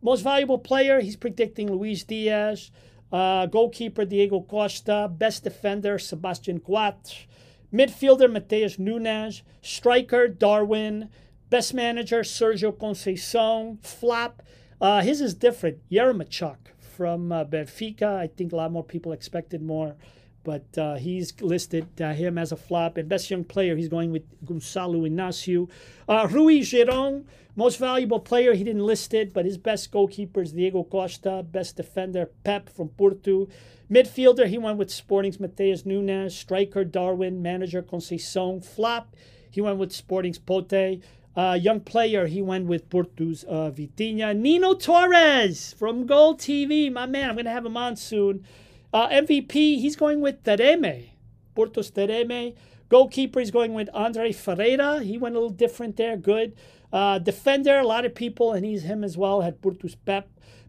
[0.03, 2.71] most valuable player, he's predicting Luis Diaz.
[3.13, 5.11] Uh, goalkeeper, Diogo Costa.
[5.13, 7.27] Best defender, Sebastian Coates.
[7.73, 9.43] Midfielder, Matheus Nunes.
[9.63, 11.09] Striker, Darwin.
[11.49, 13.79] Best manager, Sergio Conceição.
[13.81, 14.43] Flop,
[14.81, 15.79] uh, his is different.
[15.89, 16.57] Yaremchuk
[16.97, 18.17] from uh, Benfica.
[18.17, 19.95] I think a lot more people expected more,
[20.43, 22.97] but uh, he's listed uh, him as a flop.
[22.97, 25.69] And best young player, he's going with Gonçalo Inácio.
[26.09, 30.53] Uh, Rui Giron, most valuable player, he didn't list it, but his best goalkeeper is
[30.53, 31.45] Diogo Costa.
[31.49, 33.47] Best defender, Pepe from Porto.
[33.89, 36.37] Midfielder, he went with Sporting's Matheus Nunes.
[36.37, 37.41] Striker, Darwin.
[37.41, 38.65] Manager, Conceição.
[38.65, 39.15] Flop,
[39.49, 41.01] he went with Sporting's Pote.
[41.37, 44.35] Uh, young player, he went with Porto's uh, Vitinha.
[44.35, 47.29] Nino Torres from Goal TV, my man.
[47.29, 48.45] I'm going to have him on soon.
[48.93, 51.11] Uh, MVP, he's going with Taremi.
[51.55, 52.55] Porto's Taremi.
[52.89, 55.03] Goalkeeper, he's going with Andre Ferreira.
[55.03, 56.55] He went a little different there, good.
[56.93, 60.29] Uh, defender, a lot of people, and he's him as well, had Porto's Pepe.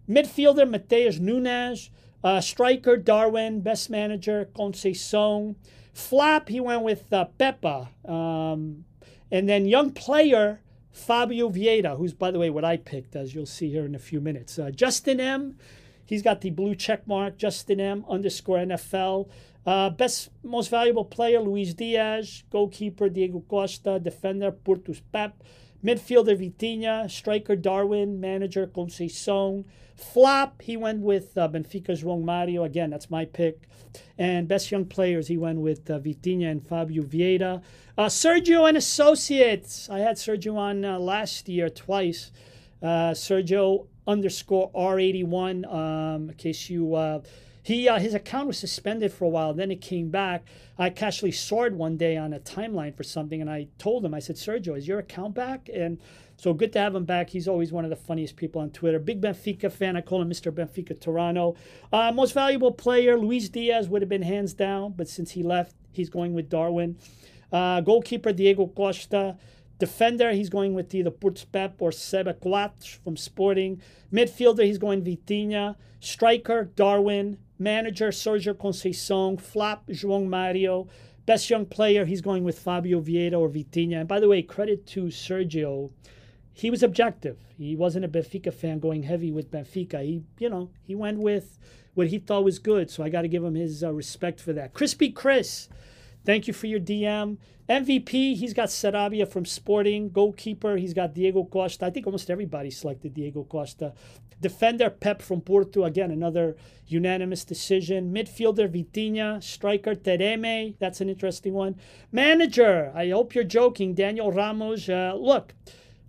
[0.09, 1.89] Midfielder, Matheus Nunes.
[2.23, 3.61] Uh, striker, Darwin.
[3.61, 5.55] Best manager, Conceição.
[5.93, 7.87] Flop, he went with uh, Pepa.
[8.09, 8.85] Um,
[9.31, 10.61] and then young player,
[10.91, 13.99] Fabio Vieira, who's, by the way, what I picked, as you'll see here in a
[13.99, 14.57] few minutes.
[14.57, 15.57] Uh, Justin M.,
[16.05, 19.29] he's got the blue check mark, Justin M underscore NFL.
[19.67, 22.43] Uh, best, most valuable player, Luis Diaz.
[22.49, 23.99] Goalkeeper, Diogo Costa.
[23.99, 25.35] Defender, Porto's Pepe.
[25.83, 27.11] Midfielder, Vitinha.
[27.11, 28.21] Striker, Darwin.
[28.21, 29.65] Manager, Conceição.
[29.93, 32.63] Flop, he went with uh, Benfica's João Mario.
[32.63, 33.67] Again, that's my pick.
[34.17, 37.61] And best young players, he went with uh, Vitinha and Fabio Vieira.
[37.97, 39.89] Uh, Sergio and Associates.
[39.89, 42.31] I had Sergio on uh, last year twice.
[42.79, 45.73] Uh, Sergio underscore R81.
[45.73, 47.21] Um, in case you, uh,
[47.63, 49.51] he uh, his account was suspended for a while.
[49.55, 50.45] Then it came back.
[50.77, 54.13] I casually saw it one day on a timeline for something, and I told him,
[54.13, 55.67] I said, Sergio, is your account back?
[55.73, 55.97] And
[56.37, 57.31] so good to have him back.
[57.31, 58.99] He's always one of the funniest people on Twitter.
[58.99, 59.97] Big Benfica fan.
[59.97, 60.51] I call him Mr.
[60.51, 61.55] Benfica Toronto.
[61.91, 65.75] Uh, most valuable player, Luis Diaz would have been hands down, but since he left,
[65.91, 66.95] he's going with Darwin.
[67.51, 69.37] Uh, goalkeeper, Diogo Costa.
[69.79, 73.81] Defender, he's going with either Porto Pepe or Seba Coates from Sporting.
[74.11, 75.75] Midfielder, he's going Vitinha.
[75.99, 77.37] Striker, Darwin.
[77.59, 79.39] Manager, Sergio Conceição.
[79.39, 80.87] Flop, João Mario.
[81.25, 83.99] Best young player, he's going with Fabio Vieira or Vitinha.
[83.99, 85.91] And by the way, credit to Sergio
[86.57, 87.37] he was objective.
[87.55, 90.03] He wasn't a Benfica fan going heavy with Benfica.
[90.03, 91.59] He, you know, he went with
[91.93, 92.89] what he thought was good.
[92.89, 94.73] So I got to give him his uh, respect for that.
[94.73, 95.69] Crispy Chris,
[96.27, 97.37] thank you for your DM.
[97.69, 100.09] MVP, he's got Sarabia from Sporting.
[100.09, 101.85] Goalkeeper, he's got Diogo Costa.
[101.85, 103.93] I think almost everybody selected Diogo Costa.
[104.39, 105.85] Defender, Pepe from Porto.
[105.85, 108.13] Again, another unanimous decision.
[108.13, 109.41] Midfielder, Vitinha.
[109.41, 110.75] Striker, Taremi.
[110.79, 111.75] That's an interesting one.
[112.11, 113.95] Manager, I hope you're joking.
[113.95, 114.89] Daniel Ramos.
[114.89, 115.55] Uh, look,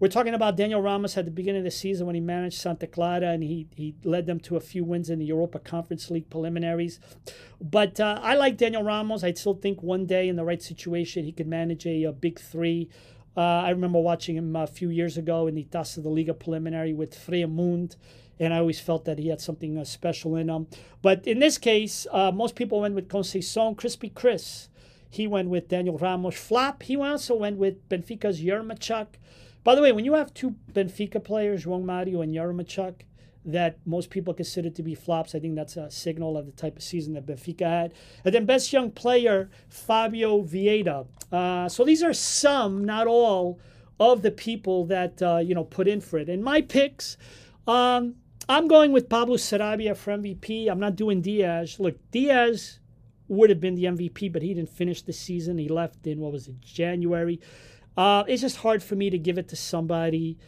[0.00, 2.86] we're talking about Daniel Ramos at the beginning of the season when he managed Santa
[2.86, 6.30] Clara and he, he led them to a few wins in the Europa Conference League
[6.30, 7.00] preliminaries.
[7.60, 9.24] But uh, I like Daniel Ramos.
[9.24, 12.38] I still think one day in the right situation he could manage a, a big
[12.38, 12.88] three.
[13.36, 16.92] Uh, I remember watching him a few years ago in the Taça da Liga preliminary
[16.92, 17.96] with Fremont,
[18.38, 20.68] and I always felt that he had something uh, special in him.
[21.02, 24.68] But in this case, uh, most people went with Conceição, Crispy Chris.
[25.10, 26.36] He went with Daniel Ramos.
[26.36, 29.06] Flop, he also went with Benfica's Yaremchuk.
[29.68, 33.02] By the way, when you have two Benfica players, João Mario and Yaremchuk,
[33.44, 36.78] that most people consider to be flops, I think that's a signal of the type
[36.78, 37.92] of season that Benfica had.
[38.24, 41.06] And then best young player, Fabio Vieira.
[41.30, 43.60] Uh, so these are some, not all,
[44.00, 46.30] of the people that uh, you know put in for it.
[46.30, 47.18] And my picks,
[47.66, 48.14] um,
[48.48, 50.70] I'm going with Pablo Sarabia for MVP.
[50.70, 51.78] I'm not doing Diaz.
[51.78, 52.78] Look, Diaz
[53.28, 55.58] would have been the MVP, but he didn't finish the season.
[55.58, 57.38] He left in what was it, January.
[57.98, 60.38] Uh, it's just hard for me to give it to somebody.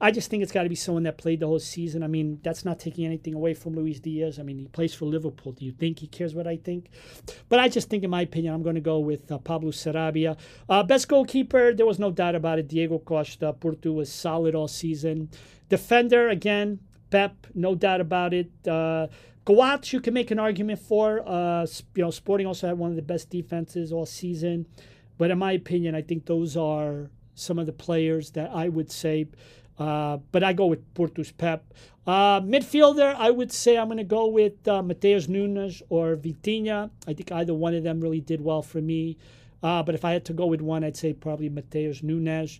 [0.00, 2.04] I just think it's got to be someone that played the whole season.
[2.04, 4.38] I mean, that's not taking anything away from Luis Diaz.
[4.38, 5.50] I mean, he plays for Liverpool.
[5.50, 6.88] Do you think he cares what I think?
[7.48, 10.38] But I just think, in my opinion, I'm going to go with uh, Pablo Sarabia.
[10.68, 12.68] Uh, best goalkeeper, there was no doubt about it.
[12.68, 13.52] Diogo Costa.
[13.54, 15.30] Porto was solid all season.
[15.68, 16.78] Defender, again,
[17.10, 18.52] Pepe, no doubt about it.
[18.68, 19.08] Uh,
[19.48, 21.28] you can make an argument for.
[21.28, 24.66] Uh, you know, Sporting also had one of the best defenses all season.
[25.20, 28.90] But in my opinion, I think those are some of the players that I would
[28.90, 29.28] say.
[29.78, 31.62] Uh, but I go with Porto's Pepe.
[32.06, 36.88] Uh, midfielder, I would say I'm going to go with uh, Matheus Nunes or Vitinha.
[37.06, 39.18] I think either one of them really did well for me.
[39.62, 42.58] Uh, but if I had to go with one, I'd say probably Matheus Nunes.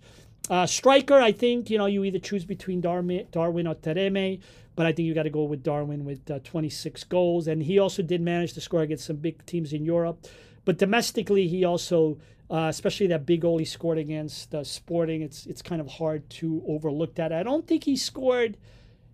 [0.51, 4.43] Uh, striker, I think you know you either choose between Darwin, Darwin or Taremi,
[4.77, 7.79] but I think you got to go with Darwin with uh, 26 goals, and he
[7.79, 10.27] also did manage to score against some big teams in Europe.
[10.67, 12.19] But domestically, he also
[12.51, 15.23] uh, especially that big goal he scored against uh, Sporting.
[15.23, 17.33] It's it's kind of hard to overlook that.
[17.33, 18.57] I don't think he scored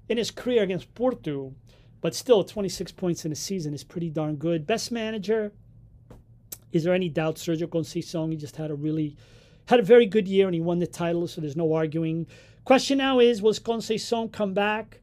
[0.08, 1.54] in his career against Porto,
[2.00, 4.66] but still 26 points in a season is pretty darn good.
[4.66, 5.52] Best manager.
[6.72, 8.30] Is there any doubt Sergio Conceição?
[8.30, 9.16] He just had a really
[9.66, 12.26] had a very good year and he won the title, so there's no arguing.
[12.64, 15.00] Question now is, will Conceição come back?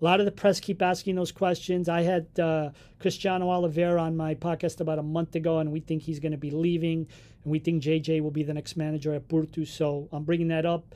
[0.00, 1.88] A lot of the press keep asking those questions.
[1.88, 6.02] I had uh, Cristiano Oliveira on my podcast about a month ago, and we think
[6.02, 7.06] he's going to be leaving,
[7.44, 9.64] and we think JJ will be the next manager at Porto.
[9.64, 10.94] So I'm bringing that up.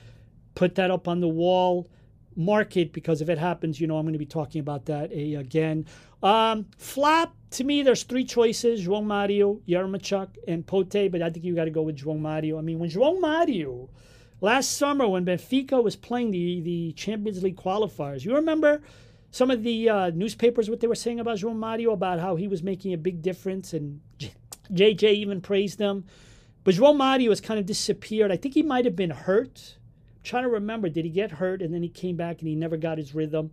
[0.54, 1.88] Put that up on the wall.
[2.36, 5.12] Mark it because if it happens, you know I'm going to be talking about that
[5.12, 5.86] again.
[6.22, 11.10] Um, flop to me, there's three choices: João Mario, Yaremchuk, and Pote.
[11.10, 12.58] But I think you got to go with João Mario.
[12.58, 13.88] I mean, when João Mario
[14.40, 18.24] last summer when Benfica was playing the, the Champions League qualifiers.
[18.24, 18.82] You remember
[19.30, 22.48] some of the uh, newspapers what they were saying about João Mario about how he
[22.48, 24.00] was making a big difference, and
[24.72, 26.04] JJ even praised him.
[26.64, 28.30] But João Mario has kind of disappeared.
[28.30, 29.76] I think he might have been hurt.
[29.78, 32.54] I'm trying to remember, did he get hurt and then he came back and he
[32.54, 33.50] never got his rhythm?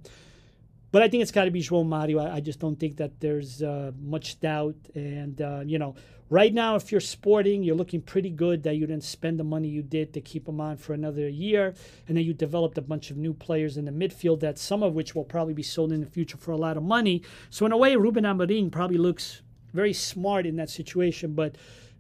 [0.98, 2.18] But I think it's got to be João Mario.
[2.18, 4.78] I, I, just don't think that there's uh, much doubt.
[4.96, 5.94] And, uh, you know,
[6.32, 9.68] right now, if you're sporting, you're looking pretty good that you didn't spend the money
[9.68, 11.76] you did to keep them on for another year.
[12.08, 14.96] And then you developed a bunch of new players in the midfield that some of
[14.96, 17.22] which will probably be sold in the future for a lot of money.
[17.52, 19.44] So, in a way, Ruben Amorim probably looks
[19.76, 21.36] very smart in that situation.
[21.36, 21.58] But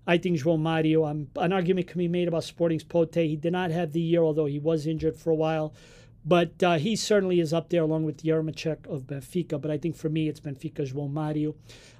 [0.07, 3.13] I think João Mario, um, an argument can be made about Sporting's Pote.
[3.13, 5.75] He did not have the year, although he was injured for a while.
[6.27, 9.61] But uh, he certainly is up there along with Yaremchuk of Benfica.
[9.61, 11.55] But I think for me, it's Benfica's João Mario.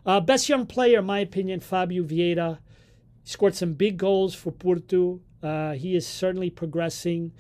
[0.06, 2.58] Uh, best young player, in my opinion, Fabio Vieira.
[3.24, 5.22] He scored some big goals for Porto.
[5.42, 7.32] Uh, he is certainly progressing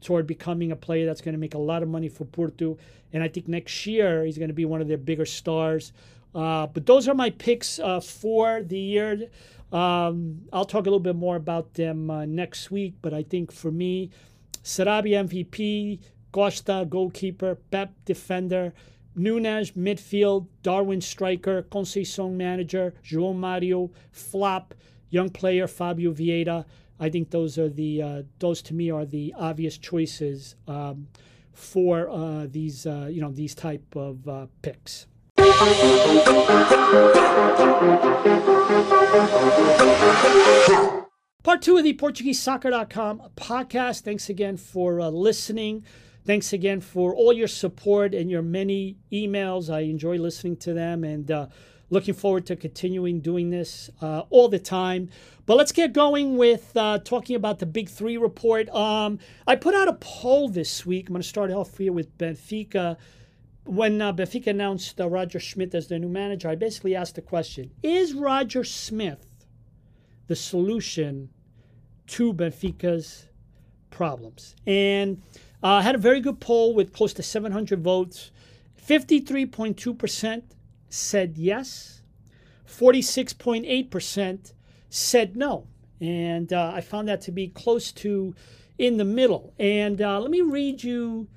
[0.00, 2.76] toward becoming a player that's going to make a lot of money for Porto.
[3.12, 5.92] And I think next year he's going to be one of their bigger stars.
[6.34, 9.28] Uh, but those are my picks uh, for the year.
[9.70, 12.94] Um, I'll talk a little bit more about them uh, next week.
[13.00, 14.10] But I think for me,
[14.64, 16.00] Sarabia MVP,
[16.32, 18.72] Costa, goalkeeper, Pepe, defender,
[19.14, 24.74] Nunes, midfield, Darwin, striker, Conceição, manager, João Mario, flop,
[25.10, 26.64] young player, Fabio Vieira.
[26.98, 31.08] I think those are the uh, those to me are the obvious choices um,
[31.52, 35.06] for uh, these uh, you know these type of uh, picks.
[41.42, 44.02] Part two of the PortugueseSoccer.com podcast.
[44.02, 45.84] Thanks again for uh, listening.
[46.24, 49.68] Thanks again for all your support and your many emails.
[49.68, 51.48] I enjoy listening to them and uh,
[51.90, 55.10] looking forward to continuing doing this uh, all the time.
[55.46, 58.68] But let's get going with uh, talking about the Big Three report.
[58.70, 61.08] Um, I put out a poll this week.
[61.08, 62.98] I'm going to start off here with Benfica.
[63.64, 67.22] When uh, Benfica announced uh, Roger Schmidt as their new manager, I basically asked the
[67.22, 69.24] question Is Roger Schmidt
[70.28, 71.30] the solution
[72.06, 73.26] to Benfica's
[73.90, 74.54] problems?
[74.68, 75.20] And
[75.62, 78.30] uh, had a very good poll with close to 700 votes.
[78.86, 80.42] 53.2%
[80.88, 82.02] said yes,
[82.68, 84.52] 46.8%
[84.88, 85.66] said no.
[86.00, 88.34] And uh, I found that to be close to
[88.78, 89.54] in the middle.
[89.58, 91.28] And uh, let me read you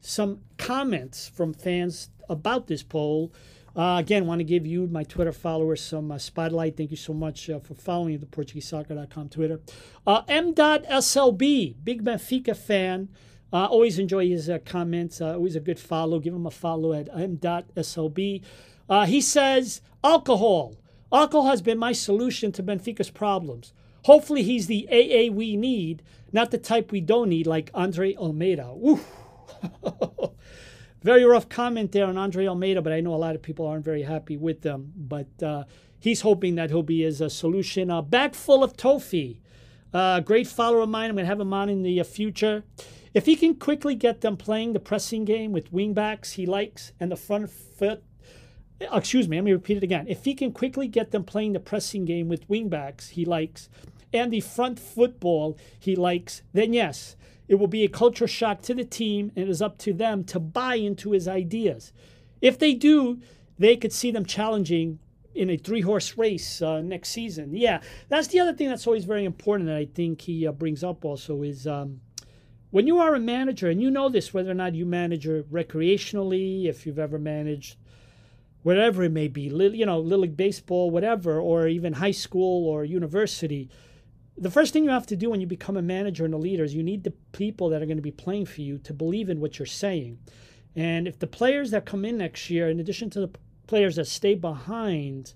[0.00, 3.32] some comments from fans about this poll.
[3.76, 6.76] Uh, again, want to give you, my Twitter followers, some uh, spotlight.
[6.76, 9.60] Thank you so much uh, for following the PortugueseSoccer.com Twitter.
[10.06, 13.08] Uh, M.SLB, big Benfica fan,
[13.52, 15.20] uh, always enjoy his uh, comments.
[15.20, 16.18] Uh, always a good follow.
[16.18, 18.42] Give him a follow at m.slb.
[18.88, 20.76] Uh, he says, alcohol.
[21.12, 23.72] Alcohol has been my solution to Benfica's problems.
[24.04, 28.74] Hopefully, he's the AA we need, not the type we don't need, like Andre Almeida.
[31.02, 33.84] very rough comment there on Andre Almeida, but I know a lot of people aren't
[33.84, 34.92] very happy with them.
[34.96, 35.64] But uh,
[35.98, 37.90] he's hoping that he'll be his uh, solution.
[37.90, 39.40] Uh, bag full of Toffee.
[39.92, 41.08] Uh, great follower of mine.
[41.10, 42.62] I'm going to have him on in the future.
[43.18, 47.10] If he can quickly get them playing the pressing game with wingbacks he likes and
[47.10, 48.04] the front foot,
[48.80, 50.06] excuse me, let me repeat it again.
[50.06, 53.68] If he can quickly get them playing the pressing game with wingbacks he likes
[54.12, 57.16] and the front football he likes, then yes,
[57.48, 60.22] it will be a culture shock to the team and it is up to them
[60.22, 61.92] to buy into his ideas.
[62.40, 63.20] If they do,
[63.58, 65.00] they could see them challenging
[65.34, 67.52] in a three horse race uh, next season.
[67.52, 70.84] Yeah, that's the other thing that's always very important that I think he uh, brings
[70.84, 72.00] up also is um,
[72.70, 76.66] when you are a manager, and you know this whether or not you manage recreationally,
[76.66, 77.76] if you've ever managed
[78.62, 82.84] whatever it may be, you know, little league baseball, whatever, or even high school or
[82.84, 83.70] university.
[84.36, 86.64] The first thing you have to do when you become a manager and a leader
[86.64, 89.30] is you need the people that are going to be playing for you to believe
[89.30, 90.18] in what you're saying.
[90.76, 93.30] And if the players that come in next year, in addition to the
[93.66, 95.34] players that stay behind,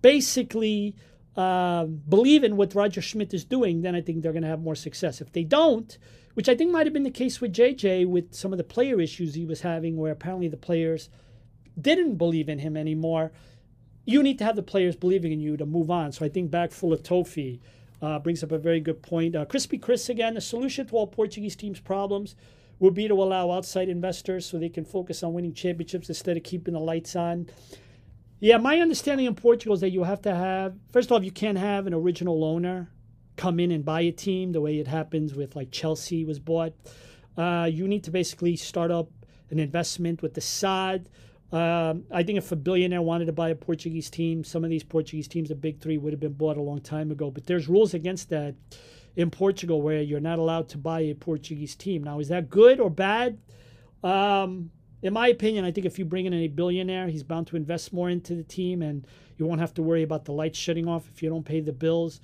[0.00, 0.94] basically
[1.36, 4.60] uh, believe in what Roger Schmidt is doing, then I think they're going to have
[4.60, 5.20] more success.
[5.20, 5.96] If they don't,
[6.34, 9.00] which I think might have been the case with JJ with some of the player
[9.00, 11.08] issues he was having, where apparently the players
[11.80, 13.32] didn't believe in him anymore.
[14.04, 16.12] You need to have the players believing in you to move on.
[16.12, 17.60] So I think bag full of Toffee
[18.02, 19.36] uh, brings up a very good point.
[19.36, 22.34] Uh, Crispy Chris again, the solution to all Portuguese teams' problems
[22.80, 26.42] would be to allow outside investors so they can focus on winning championships instead of
[26.42, 27.48] keeping the lights on.
[28.42, 31.30] Yeah, my understanding in Portugal is that you have to have, first of all, you
[31.30, 32.90] can't have an original owner
[33.36, 36.72] come in and buy a team the way it happens with like Chelsea was bought.
[37.36, 39.08] Uh, you need to basically start up
[39.50, 41.08] an investment with the SAD.
[41.52, 44.82] Um, I think if a billionaire wanted to buy a Portuguese team, some of these
[44.82, 47.30] Portuguese teams, the big three, would have been bought a long time ago.
[47.30, 48.56] But there's rules against that
[49.14, 52.02] in Portugal where you're not allowed to buy a Portuguese team.
[52.02, 53.38] Now, is that good or bad?
[54.02, 54.72] Um,
[55.02, 57.92] in my opinion, I think if you bring in a billionaire, he's bound to invest
[57.92, 61.08] more into the team, and you won't have to worry about the lights shutting off
[61.12, 62.20] if you don't pay the bills.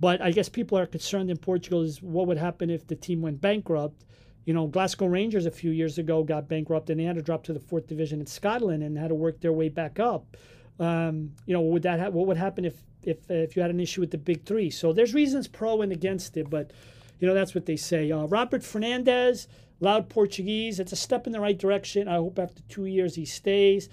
[0.00, 3.22] But I guess people are concerned in Portugal is what would happen if the team
[3.22, 4.04] went bankrupt.
[4.44, 7.44] You know, Glasgow Rangers a few years ago got bankrupt and they had to drop
[7.44, 10.36] to the fourth division in Scotland and had to work their way back up.
[10.78, 13.80] Um, you know, would that ha- what would happen if if if you had an
[13.80, 14.70] issue with the big three?
[14.70, 16.72] So there's reasons pro and against it, but
[17.20, 18.10] you know that's what they say.
[18.10, 19.48] Uh, Robert Fernandez
[19.80, 20.80] loud Portuguese.
[20.80, 22.08] It's a step in the right direction.
[22.08, 23.88] I hope after two years he stays.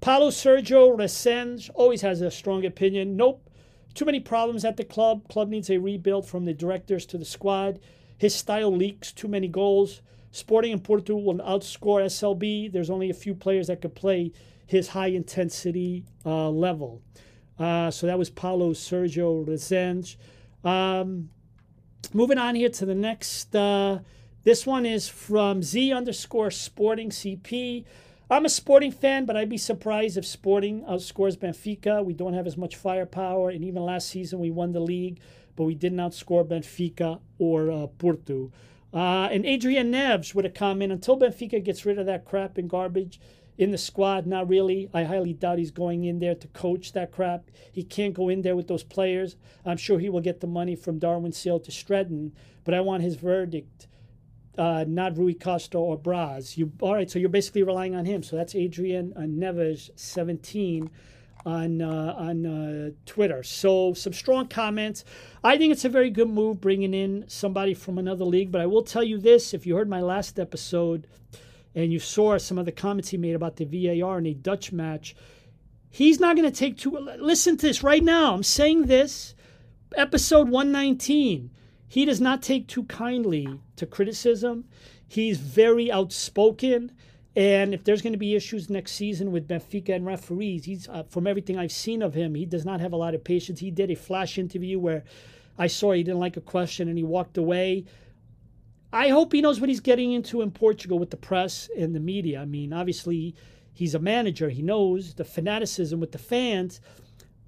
[0.00, 3.16] Paulo Sergio Resende always has a strong opinion.
[3.16, 3.48] Nope.
[3.94, 5.28] Too many problems at the club.
[5.28, 7.80] Club needs a rebuild from the directors to the squad.
[8.16, 10.02] His style leaks too many goals.
[10.30, 12.70] Sporting in Porto will outscore SLB.
[12.70, 14.32] There's only a few players that could play
[14.66, 17.02] his high intensity uh, level.
[17.58, 20.16] Uh, so that was Paulo Sergio Resende.
[20.68, 21.30] Um,
[22.12, 24.00] moving on here to the next uh,
[24.48, 27.84] this one is from Z underscore Sporting CP.
[28.30, 32.02] I'm a Sporting fan, but I'd be surprised if Sporting outscores Benfica.
[32.02, 35.20] We don't have as much firepower, and even last season we won the league,
[35.54, 38.50] but we didn't outscore Benfica or uh, Porto.
[38.90, 42.70] Uh, and Adrian Neves with a comment until Benfica gets rid of that crap and
[42.70, 43.20] garbage
[43.58, 44.88] in the squad, not really.
[44.94, 47.50] I highly doubt he's going in there to coach that crap.
[47.70, 49.36] He can't go in there with those players.
[49.66, 52.32] I'm sure he will get the money from Darwin Seal to Stretton,
[52.64, 53.88] but I want his verdict
[54.58, 56.56] uh, not Rui Costa or Braz.
[56.56, 57.10] You all right?
[57.10, 58.22] So you're basically relying on him.
[58.22, 60.90] So that's Adrian Neves, 17
[61.46, 63.42] on uh, on uh, Twitter.
[63.42, 65.04] So some strong comments.
[65.42, 68.50] I think it's a very good move bringing in somebody from another league.
[68.50, 71.06] But I will tell you this: if you heard my last episode
[71.74, 74.72] and you saw some of the comments he made about the VAR in a Dutch
[74.72, 75.14] match,
[75.88, 76.90] he's not going to take too.
[77.18, 78.34] Listen to this right now.
[78.34, 79.34] I'm saying this.
[79.96, 81.50] Episode 119.
[81.88, 84.66] He does not take too kindly to criticism.
[85.06, 86.92] He's very outspoken.
[87.34, 91.04] And if there's going to be issues next season with Benfica and referees, he's uh,
[91.04, 93.60] from everything I've seen of him, he does not have a lot of patience.
[93.60, 95.04] He did a flash interview where
[95.56, 97.84] I saw he didn't like a question and he walked away.
[98.92, 102.00] I hope he knows what he's getting into in Portugal with the press and the
[102.00, 102.40] media.
[102.40, 103.34] I mean, obviously,
[103.72, 104.48] he's a manager.
[104.48, 106.80] He knows the fanaticism with the fans.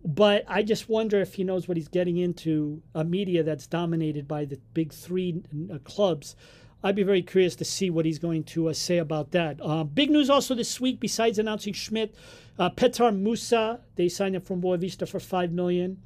[0.05, 4.27] But I just wonder if he knows what he's getting into a media that's dominated
[4.27, 5.43] by the big three
[5.73, 6.37] uh, clubs.
[6.83, 9.59] I'd be very curious to see what he's going to uh, say about that.
[9.63, 12.15] Uh, big news also this week, besides announcing Schmidt,
[12.59, 15.99] uh, Petar Musa, they signed him from Boavista for 5 million.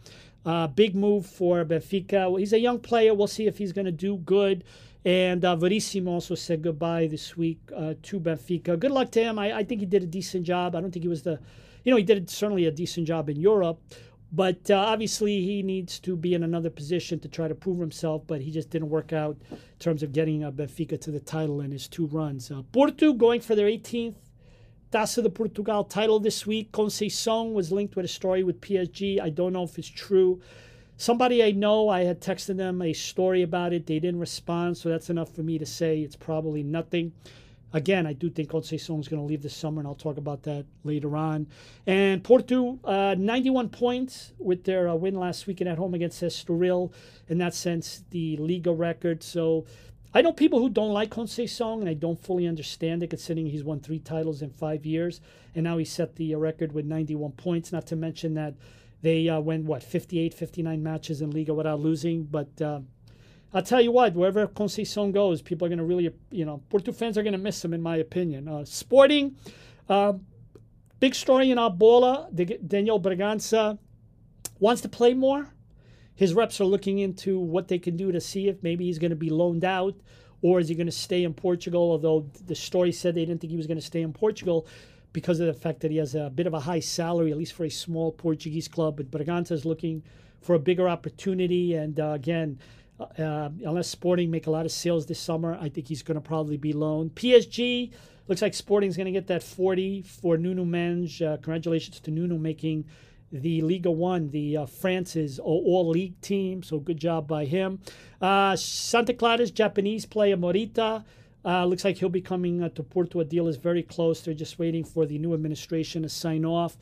[0.45, 2.39] Uh, big move for Benfica.
[2.39, 3.15] He's a young player.
[3.15, 4.65] We'll see if he's going to do good.
[5.05, 8.79] And uh, Verissimo also said goodbye this week uh, to Benfica.
[8.79, 9.39] Good luck to him.
[9.39, 10.75] I, I think he did a decent job.
[10.75, 11.39] I don't think he was the
[11.85, 13.81] you know, he did certainly a decent job in Europe,
[14.33, 18.23] but uh, obviously he needs to be in another position to try to prove himself.
[18.27, 21.61] But he just didn't work out in terms of getting uh, Benfica to the title
[21.61, 22.51] in his two runs.
[22.51, 24.17] Uh, Porto going for their 18th
[24.95, 26.71] Taça de Portugal title this week.
[26.71, 29.21] Conceição was linked with a story with PSG.
[29.21, 30.41] I don't know if it's true.
[30.97, 33.87] Somebody I know, I had texted them a story about it.
[33.87, 37.13] They didn't respond, so that's enough for me to say it's probably nothing.
[37.75, 40.45] Again, I do think Conceição is going to leave this summer, and I'll talk about
[40.45, 41.49] that later on.
[41.89, 46.93] And Porto, uh, 91 points with their uh, win last weekend at home against Estoril.
[47.29, 49.25] In that sense, the Liga record.
[49.25, 49.67] So
[50.15, 53.65] I know people who don't like Conceição, and I don't fully understand it, considering he's
[53.65, 55.21] won three titles in five years,
[55.57, 57.73] and now he set the uh, record with 91 points.
[57.73, 58.55] Not to mention that
[59.03, 62.63] they uh, went what 58, 59 matches in Liga without losing, but.
[62.63, 62.83] Uh,
[63.55, 66.91] I'll tell you what, wherever Conceição goes, people are going to really, you know, Porto
[66.91, 68.49] fans are going to miss him, in my opinion.
[68.49, 69.37] Uh, sporting,
[69.89, 70.15] uh,
[70.99, 72.29] big story in A Bola.
[72.35, 73.79] Daniel Bragança
[74.59, 75.55] wants to play more.
[76.17, 79.11] His reps are looking into what they can do to see if maybe he's going
[79.11, 79.95] to be loaned out
[80.43, 83.51] or is he going to stay in Portugal, although the story said they didn't think
[83.51, 84.67] he was going to stay in Portugal
[85.13, 87.55] because of the fact that he has a bit of a high salary, at least
[87.55, 88.97] for a small Portuguese club.
[88.97, 90.03] But Bragança is looking
[90.43, 91.75] for a bigger opportunity.
[91.75, 92.59] And uh, again,
[93.01, 96.21] uh, unless Sporting make a lot of sales this summer, I think he's going to
[96.21, 97.15] probably be loaned.
[97.15, 97.93] PSG
[98.29, 101.21] looks like Sporting's going to get that 40 for Nuno Mendes.
[101.21, 102.85] Uh, congratulations to Nuno making
[103.33, 106.63] the Liga One, the uh, France's all league team.
[106.63, 107.81] So good job by him.
[108.21, 111.05] Uh, Santa Clara's Japanese player Morita.
[111.47, 113.21] Uh, looks like he'll be coming uh, to Porto.
[113.21, 114.23] A deal is very close.
[114.23, 116.79] They're just waiting for the new administration to sign off.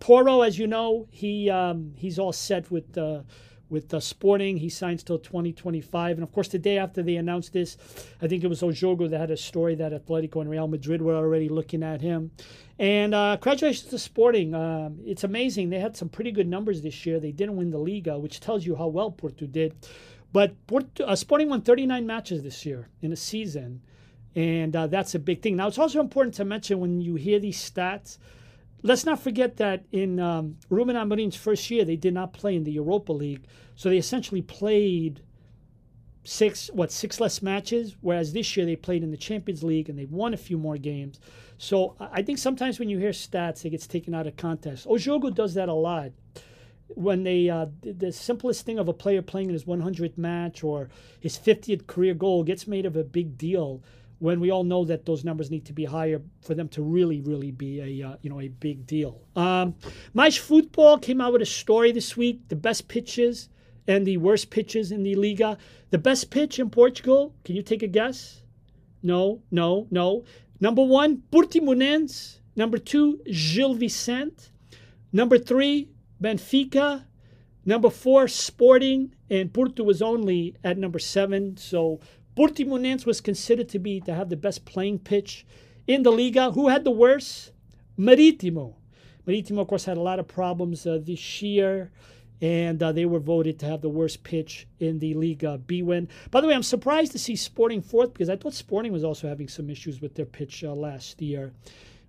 [0.00, 2.98] Porro, as you know, he um, he's all set with
[3.74, 4.56] with uh, Sporting.
[4.56, 6.16] He signs till 2025.
[6.16, 7.76] And of course, the day after they announced this,
[8.22, 11.02] I think it was O Jogo that had a story that Atletico and Real Madrid
[11.02, 12.30] were already looking at him.
[12.78, 14.54] And uh, congratulations to Sporting.
[14.54, 15.68] Um, it's amazing.
[15.68, 17.20] They had some pretty good numbers this year.
[17.20, 19.74] They didn't win the Liga, which tells you how well Porto did.
[20.32, 23.82] But Porto, uh, Sporting won 39 matches this year in a season.
[24.34, 25.56] And uh, that's a big thing.
[25.56, 28.18] Now, it's also important to mention when you hear these stats–
[28.86, 32.64] Let's not forget that in um, Ruben Amorim's first year, they did not play in
[32.64, 35.22] the Europa League, so they essentially played
[36.22, 37.96] six what six less matches.
[38.02, 40.76] Whereas this year they played in the Champions League and they won a few more
[40.76, 41.18] games.
[41.56, 44.86] So I think sometimes when you hear stats, it gets taken out of context.
[44.86, 46.12] O Jogo does that a lot.
[46.88, 50.90] When they uh, the simplest thing of a player playing in his 100th match or
[51.18, 53.82] his 50th career goal gets made of a big deal
[54.18, 57.20] when we all know that those numbers need to be higher for them to really,
[57.20, 59.20] really be a uh, you know a big deal.
[59.36, 59.74] Um,
[60.14, 63.48] Mais Futebol came out with a story this week: the best pitches
[63.86, 65.58] and the worst pitches in the Liga.
[65.90, 67.34] The best pitch in Portugal.
[67.44, 68.42] Can you take a guess?
[69.02, 70.24] No, no, no.
[70.60, 72.38] Number one, Portimonense.
[72.56, 74.50] Number two, Gil Vicente.
[75.12, 75.90] Number three,
[76.22, 77.04] Benfica.
[77.66, 81.56] Number four, Sporting, and Porto was only at number seven.
[81.56, 82.00] So
[82.36, 85.46] Portimonense was considered to be to have the best playing pitch
[85.86, 86.50] in the Liga.
[86.50, 87.52] Who had the worst?
[87.96, 88.76] Maritimo.
[89.26, 91.90] Maritimo, of course, had a lot of problems uh, this year,
[92.40, 96.08] and uh, they were voted to have the worst pitch in the Liga bwin.
[96.30, 99.28] By the way, I'm surprised to see Sporting fourth because I thought Sporting was also
[99.28, 101.52] having some issues with their pitch uh, last year.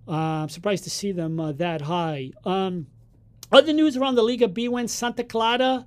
[0.08, 2.32] Uh, I'm surprised to see them uh, that high.
[2.44, 2.86] Um,
[3.50, 5.86] other news around the Liga bwin Santa Clara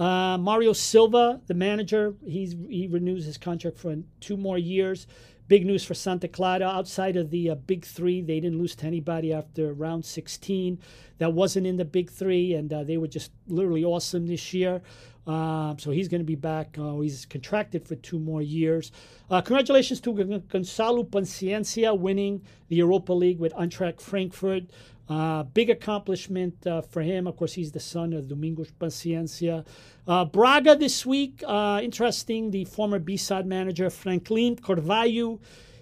[0.00, 5.06] uh, Mario Silva, the manager, he's, he renews his contract for two more years.
[5.46, 6.64] Big news for Santa Clara.
[6.64, 10.78] Outside of the uh, Big Three, they didn't lose to anybody after round 16.
[11.18, 14.80] That wasn't in the Big Three, and uh, they were just literally awesome this year.
[15.26, 16.76] Um, so he's going to be back.
[16.78, 18.90] Uh, he's contracted for two more years.
[19.30, 24.64] Uh, congratulations to Gonçalo Paciencia winning the Europa League with Eintracht Frankfurt.
[25.10, 27.26] Uh, big accomplishment uh, for him.
[27.26, 29.66] Of course, he's the son of Domingos Paciencia.
[30.06, 32.52] Uh, Braga this week, uh, interesting.
[32.52, 35.40] The former B-side manager Franklin Carvalho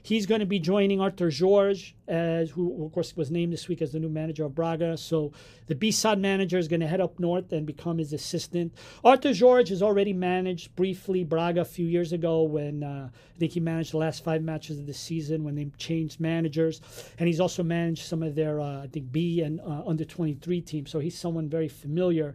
[0.09, 3.83] He's going to be joining Artur Jorge, as who of course was named this week
[3.83, 4.97] as the new manager of Braga.
[4.97, 5.33] So
[5.67, 8.73] the B-side manager is going to head up north and become his assistant.
[9.05, 13.53] Artur Jorge has already managed briefly Braga a few years ago when uh, I think
[13.53, 16.81] he managed the last five matches of the season when they changed managers,
[17.19, 20.63] and he's also managed some of their uh, I think B and uh, under 23
[20.63, 20.91] teams.
[20.91, 22.35] So he's someone very familiar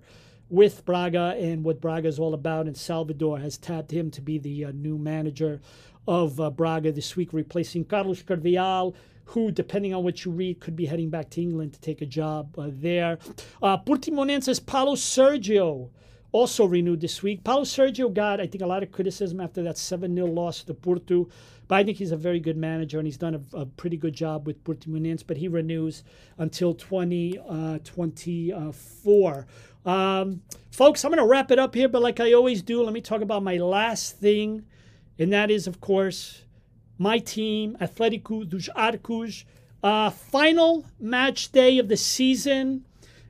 [0.54, 2.68] with Braga and what Braga is all about.
[2.68, 5.62] And Salvador has tapped him to be the uh, new manager
[6.08, 8.94] of uh, Braga this week, replacing Carlos Carvalhal,
[9.26, 12.06] who, depending on what you read, could be heading back to England to take a
[12.06, 13.18] job uh, there.
[13.62, 15.90] Uh, Portimonense's Paulo Sergio
[16.34, 17.44] also renewed this week.
[17.44, 20.74] Paulo Sergio got, I think, a lot of criticism after that 7 0 loss to
[20.74, 21.30] Porto,
[21.68, 24.14] but I think he's a very good manager and he's done a, a pretty good
[24.14, 26.04] job with Portimonense, but he renews
[26.38, 29.48] until 2024.
[29.86, 30.42] Uh, um,
[30.72, 33.02] folks, I'm going to wrap it up here, but like I always do, let me
[33.02, 34.66] talk about my last thing
[35.20, 36.44] and that is, of course,
[36.98, 39.46] my team, Atletico dos Arcos.
[39.84, 42.86] Uh, final match day of the season,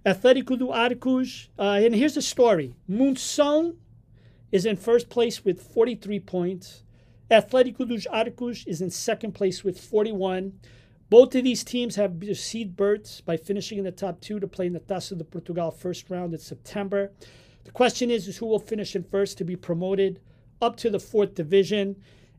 [0.05, 1.49] Atletico dos Arcos.
[1.57, 3.75] Uh, and here's the story Monção
[4.51, 6.84] is in first place with 43 points.
[7.31, 10.53] Atletico dos Arcos is in second place with 41.
[11.09, 14.67] Both of these teams have received berths by finishing in the top two to play
[14.67, 17.11] in the Taça de Portugal first round in September.
[17.65, 20.19] The question is, is who will finish in first to be promoted
[20.64, 21.95] up to the fourth division.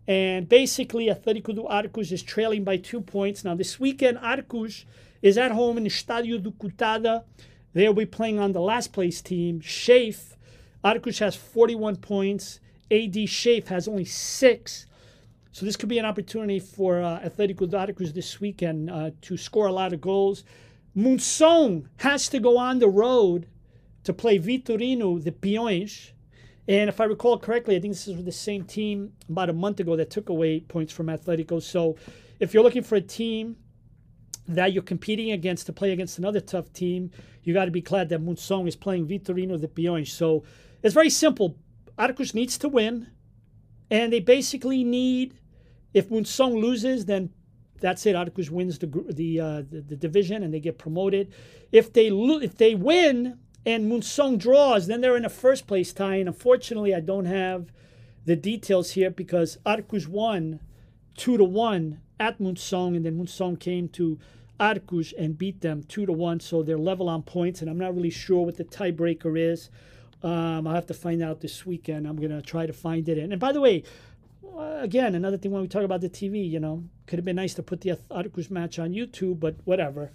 [0.07, 3.45] And basically, Atletico do Arcos is trailing by two points.
[3.45, 4.85] Now, this weekend, Arcos
[5.23, 7.25] is at home in the Estádio do Cutada.
[7.73, 10.37] They'll be playing on the last place team, Chafe.
[10.83, 12.61] Arcos has 41 points.
[12.91, 14.87] AD Chafe has only six.
[15.53, 19.37] So this could be an opportunity for uh, Atletico do Arcos this weekend uh, to
[19.37, 20.45] score a lot of goals.
[20.97, 23.47] Monção has to go on the road
[24.05, 26.13] to play Vitorino de Peões
[26.67, 29.53] and if I recall correctly, I think this is with the same team about a
[29.53, 31.63] month ago that took away points from Atletico.
[31.63, 31.97] So
[32.41, 33.57] if you're looking for a team
[34.49, 37.11] that you're competing against to play against another tough team,
[37.43, 40.09] you got to be glad that Monção is playing Vitorino de Peões.
[40.09, 40.45] So
[40.83, 41.57] it's very simple.
[41.99, 43.09] Arcos needs to win,
[43.91, 45.35] and they basically need,
[45.93, 47.31] if Monção loses, then
[47.81, 48.17] that's it.
[48.17, 51.33] Arcos wins the the, uh, the, the division and they get promoted.
[51.71, 55.93] If they lo- if they win and Monção draws, then they're in a first place
[55.93, 56.17] tie.
[56.17, 57.73] And unfortunately, I don't have
[58.25, 60.61] the details here because Arcos won
[61.17, 64.19] two to one at Monção, and then Monção came to
[64.61, 66.41] Arcos and beat them two to one.
[66.41, 69.71] So they're level on points, and I'm not really sure what the tiebreaker is.
[70.23, 72.07] Um, I'll have to find out this weekend.
[72.07, 73.19] I'm gonna try to find it.
[73.19, 73.83] And, and by the way,
[74.57, 77.37] uh, again, another thing when we talk about the TV, you know, could have been
[77.37, 80.13] nice to put the Arcos match on YouTube, but whatever.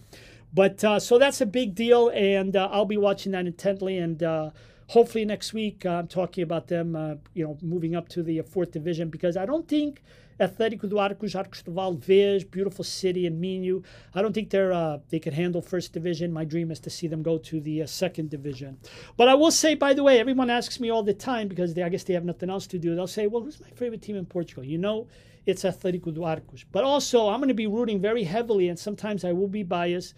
[0.53, 3.97] But uh, so that's a big deal, and uh, I'll be watching that intently.
[3.97, 4.49] And uh,
[4.87, 8.71] hopefully next week I'm talking about them, uh, you know, moving up to the fourth
[8.71, 10.01] division because I don't think
[10.39, 13.83] Atlético do Arcos, Arcos de Valdevez, beautiful city in Minho.
[14.15, 16.31] I don't think they're uh, they can handle first division.
[16.31, 18.79] My dream is to see them go to the uh, second division.
[19.17, 21.83] But I will say, by the way, everyone asks me all the time because they,
[21.83, 22.95] I guess they have nothing else to do.
[22.95, 25.07] They'll say, "Well, who's my favorite team in Portugal?" You know,
[25.45, 26.63] it's Atlético do Arcos.
[26.71, 30.15] But also, I'm going to be rooting very heavily, and sometimes I will be biased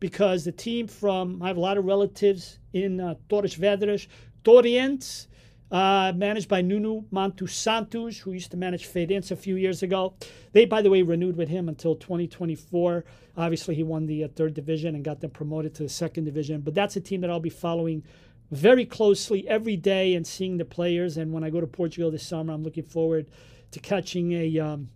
[0.00, 4.08] because the team from I have a lot of relatives in uh, Torres Vedras,
[4.42, 5.26] Torreense
[5.70, 10.14] uh, managed by Nuno Manta Santos, who used to manage Feirense a few years ago.
[10.52, 13.04] They, by the way, renewed with him until 2024.
[13.36, 16.62] Obviously, he won the uh, third division and got them promoted to the second division.
[16.62, 18.02] But that's a team that I'll be following
[18.50, 21.16] very closely every day and seeing the players.
[21.16, 23.30] And when I go to Portugal this summer, I'm looking forward
[23.70, 24.88] to catching a um,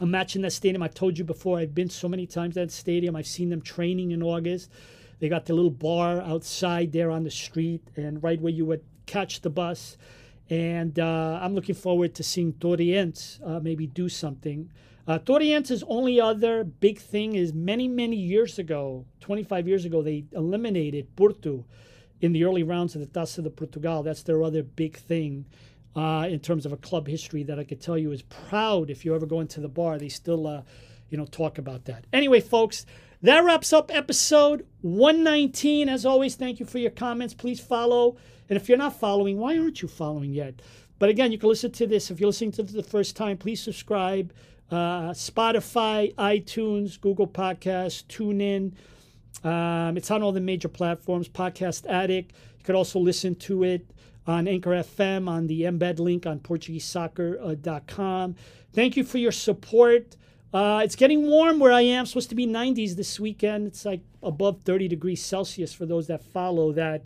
[0.00, 0.82] a match in that stadium.
[0.82, 3.14] I've told you before, I've been so many times at that stadium.
[3.14, 4.70] I've seen them training in August.
[5.18, 8.82] They got the little bar outside there on the street and right where you would
[9.04, 9.98] catch the bus.
[10.48, 14.70] And uh, I'm looking forward to seeing Torreense uh, maybe do something.
[15.06, 20.24] Uh, Torreense's only other big thing is many, many years ago, 25 years ago, they
[20.32, 21.64] eliminated Porto
[22.20, 24.02] in the early rounds of the Taça de Portugal.
[24.02, 25.46] That's their other big thing
[25.96, 28.90] uh, in terms of a club history that I could tell you is proud.
[28.90, 30.62] If you ever go into the bar, they still, uh,
[31.08, 32.04] you know, talk about that.
[32.12, 32.86] Anyway, folks,
[33.22, 35.88] that wraps up episode 119.
[35.88, 37.34] As always, thank you for your comments.
[37.34, 38.16] Please follow.
[38.48, 40.62] And if you're not following, why aren't you following yet?
[40.98, 42.10] But again, you can listen to this.
[42.10, 44.32] If you're listening to the first time, please subscribe.
[44.70, 48.72] Uh, Spotify, iTunes, Google Podcasts, TuneIn.
[49.44, 51.28] Um, it's on all the major platforms.
[51.28, 52.32] Podcast Addict.
[52.58, 53.90] You could also listen to it
[54.26, 58.34] on Anchor FM on the embed link on PortugueseSoccer.com.
[58.72, 60.16] Thank you for your support.
[60.52, 62.06] Uh, it's getting warm where I am.
[62.06, 63.66] Supposed to be 90s this weekend.
[63.68, 67.04] It's like above 30 degrees Celsius for those that follow that.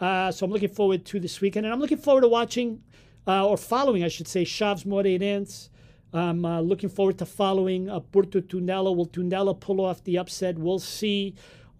[0.00, 1.66] Uh, so I'm looking forward to this weekend.
[1.66, 2.82] And I'm looking forward to watching,
[3.26, 5.70] uh, or following, I should say, Chaves Moreirense.
[6.12, 8.94] I'm uh, looking forward to following uh, Porto Tondela.
[8.94, 10.58] Will Tondela pull off the upset?
[10.58, 11.34] We'll see.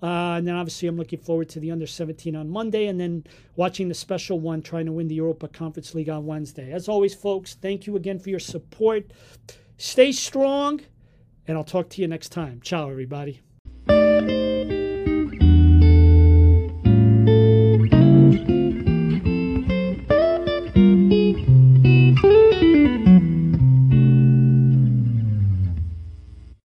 [0.04, 3.24] Uh, and then obviously I'm looking forward to the under 17 on Monday and then
[3.56, 6.72] watching the special one trying to win the Europa Conference League on Wednesday.
[6.72, 9.12] As always, folks, thank you again for your support.
[9.78, 10.82] Stay strong,
[11.48, 12.60] and I'll talk to you next time.
[12.60, 13.40] Ciao, everybody.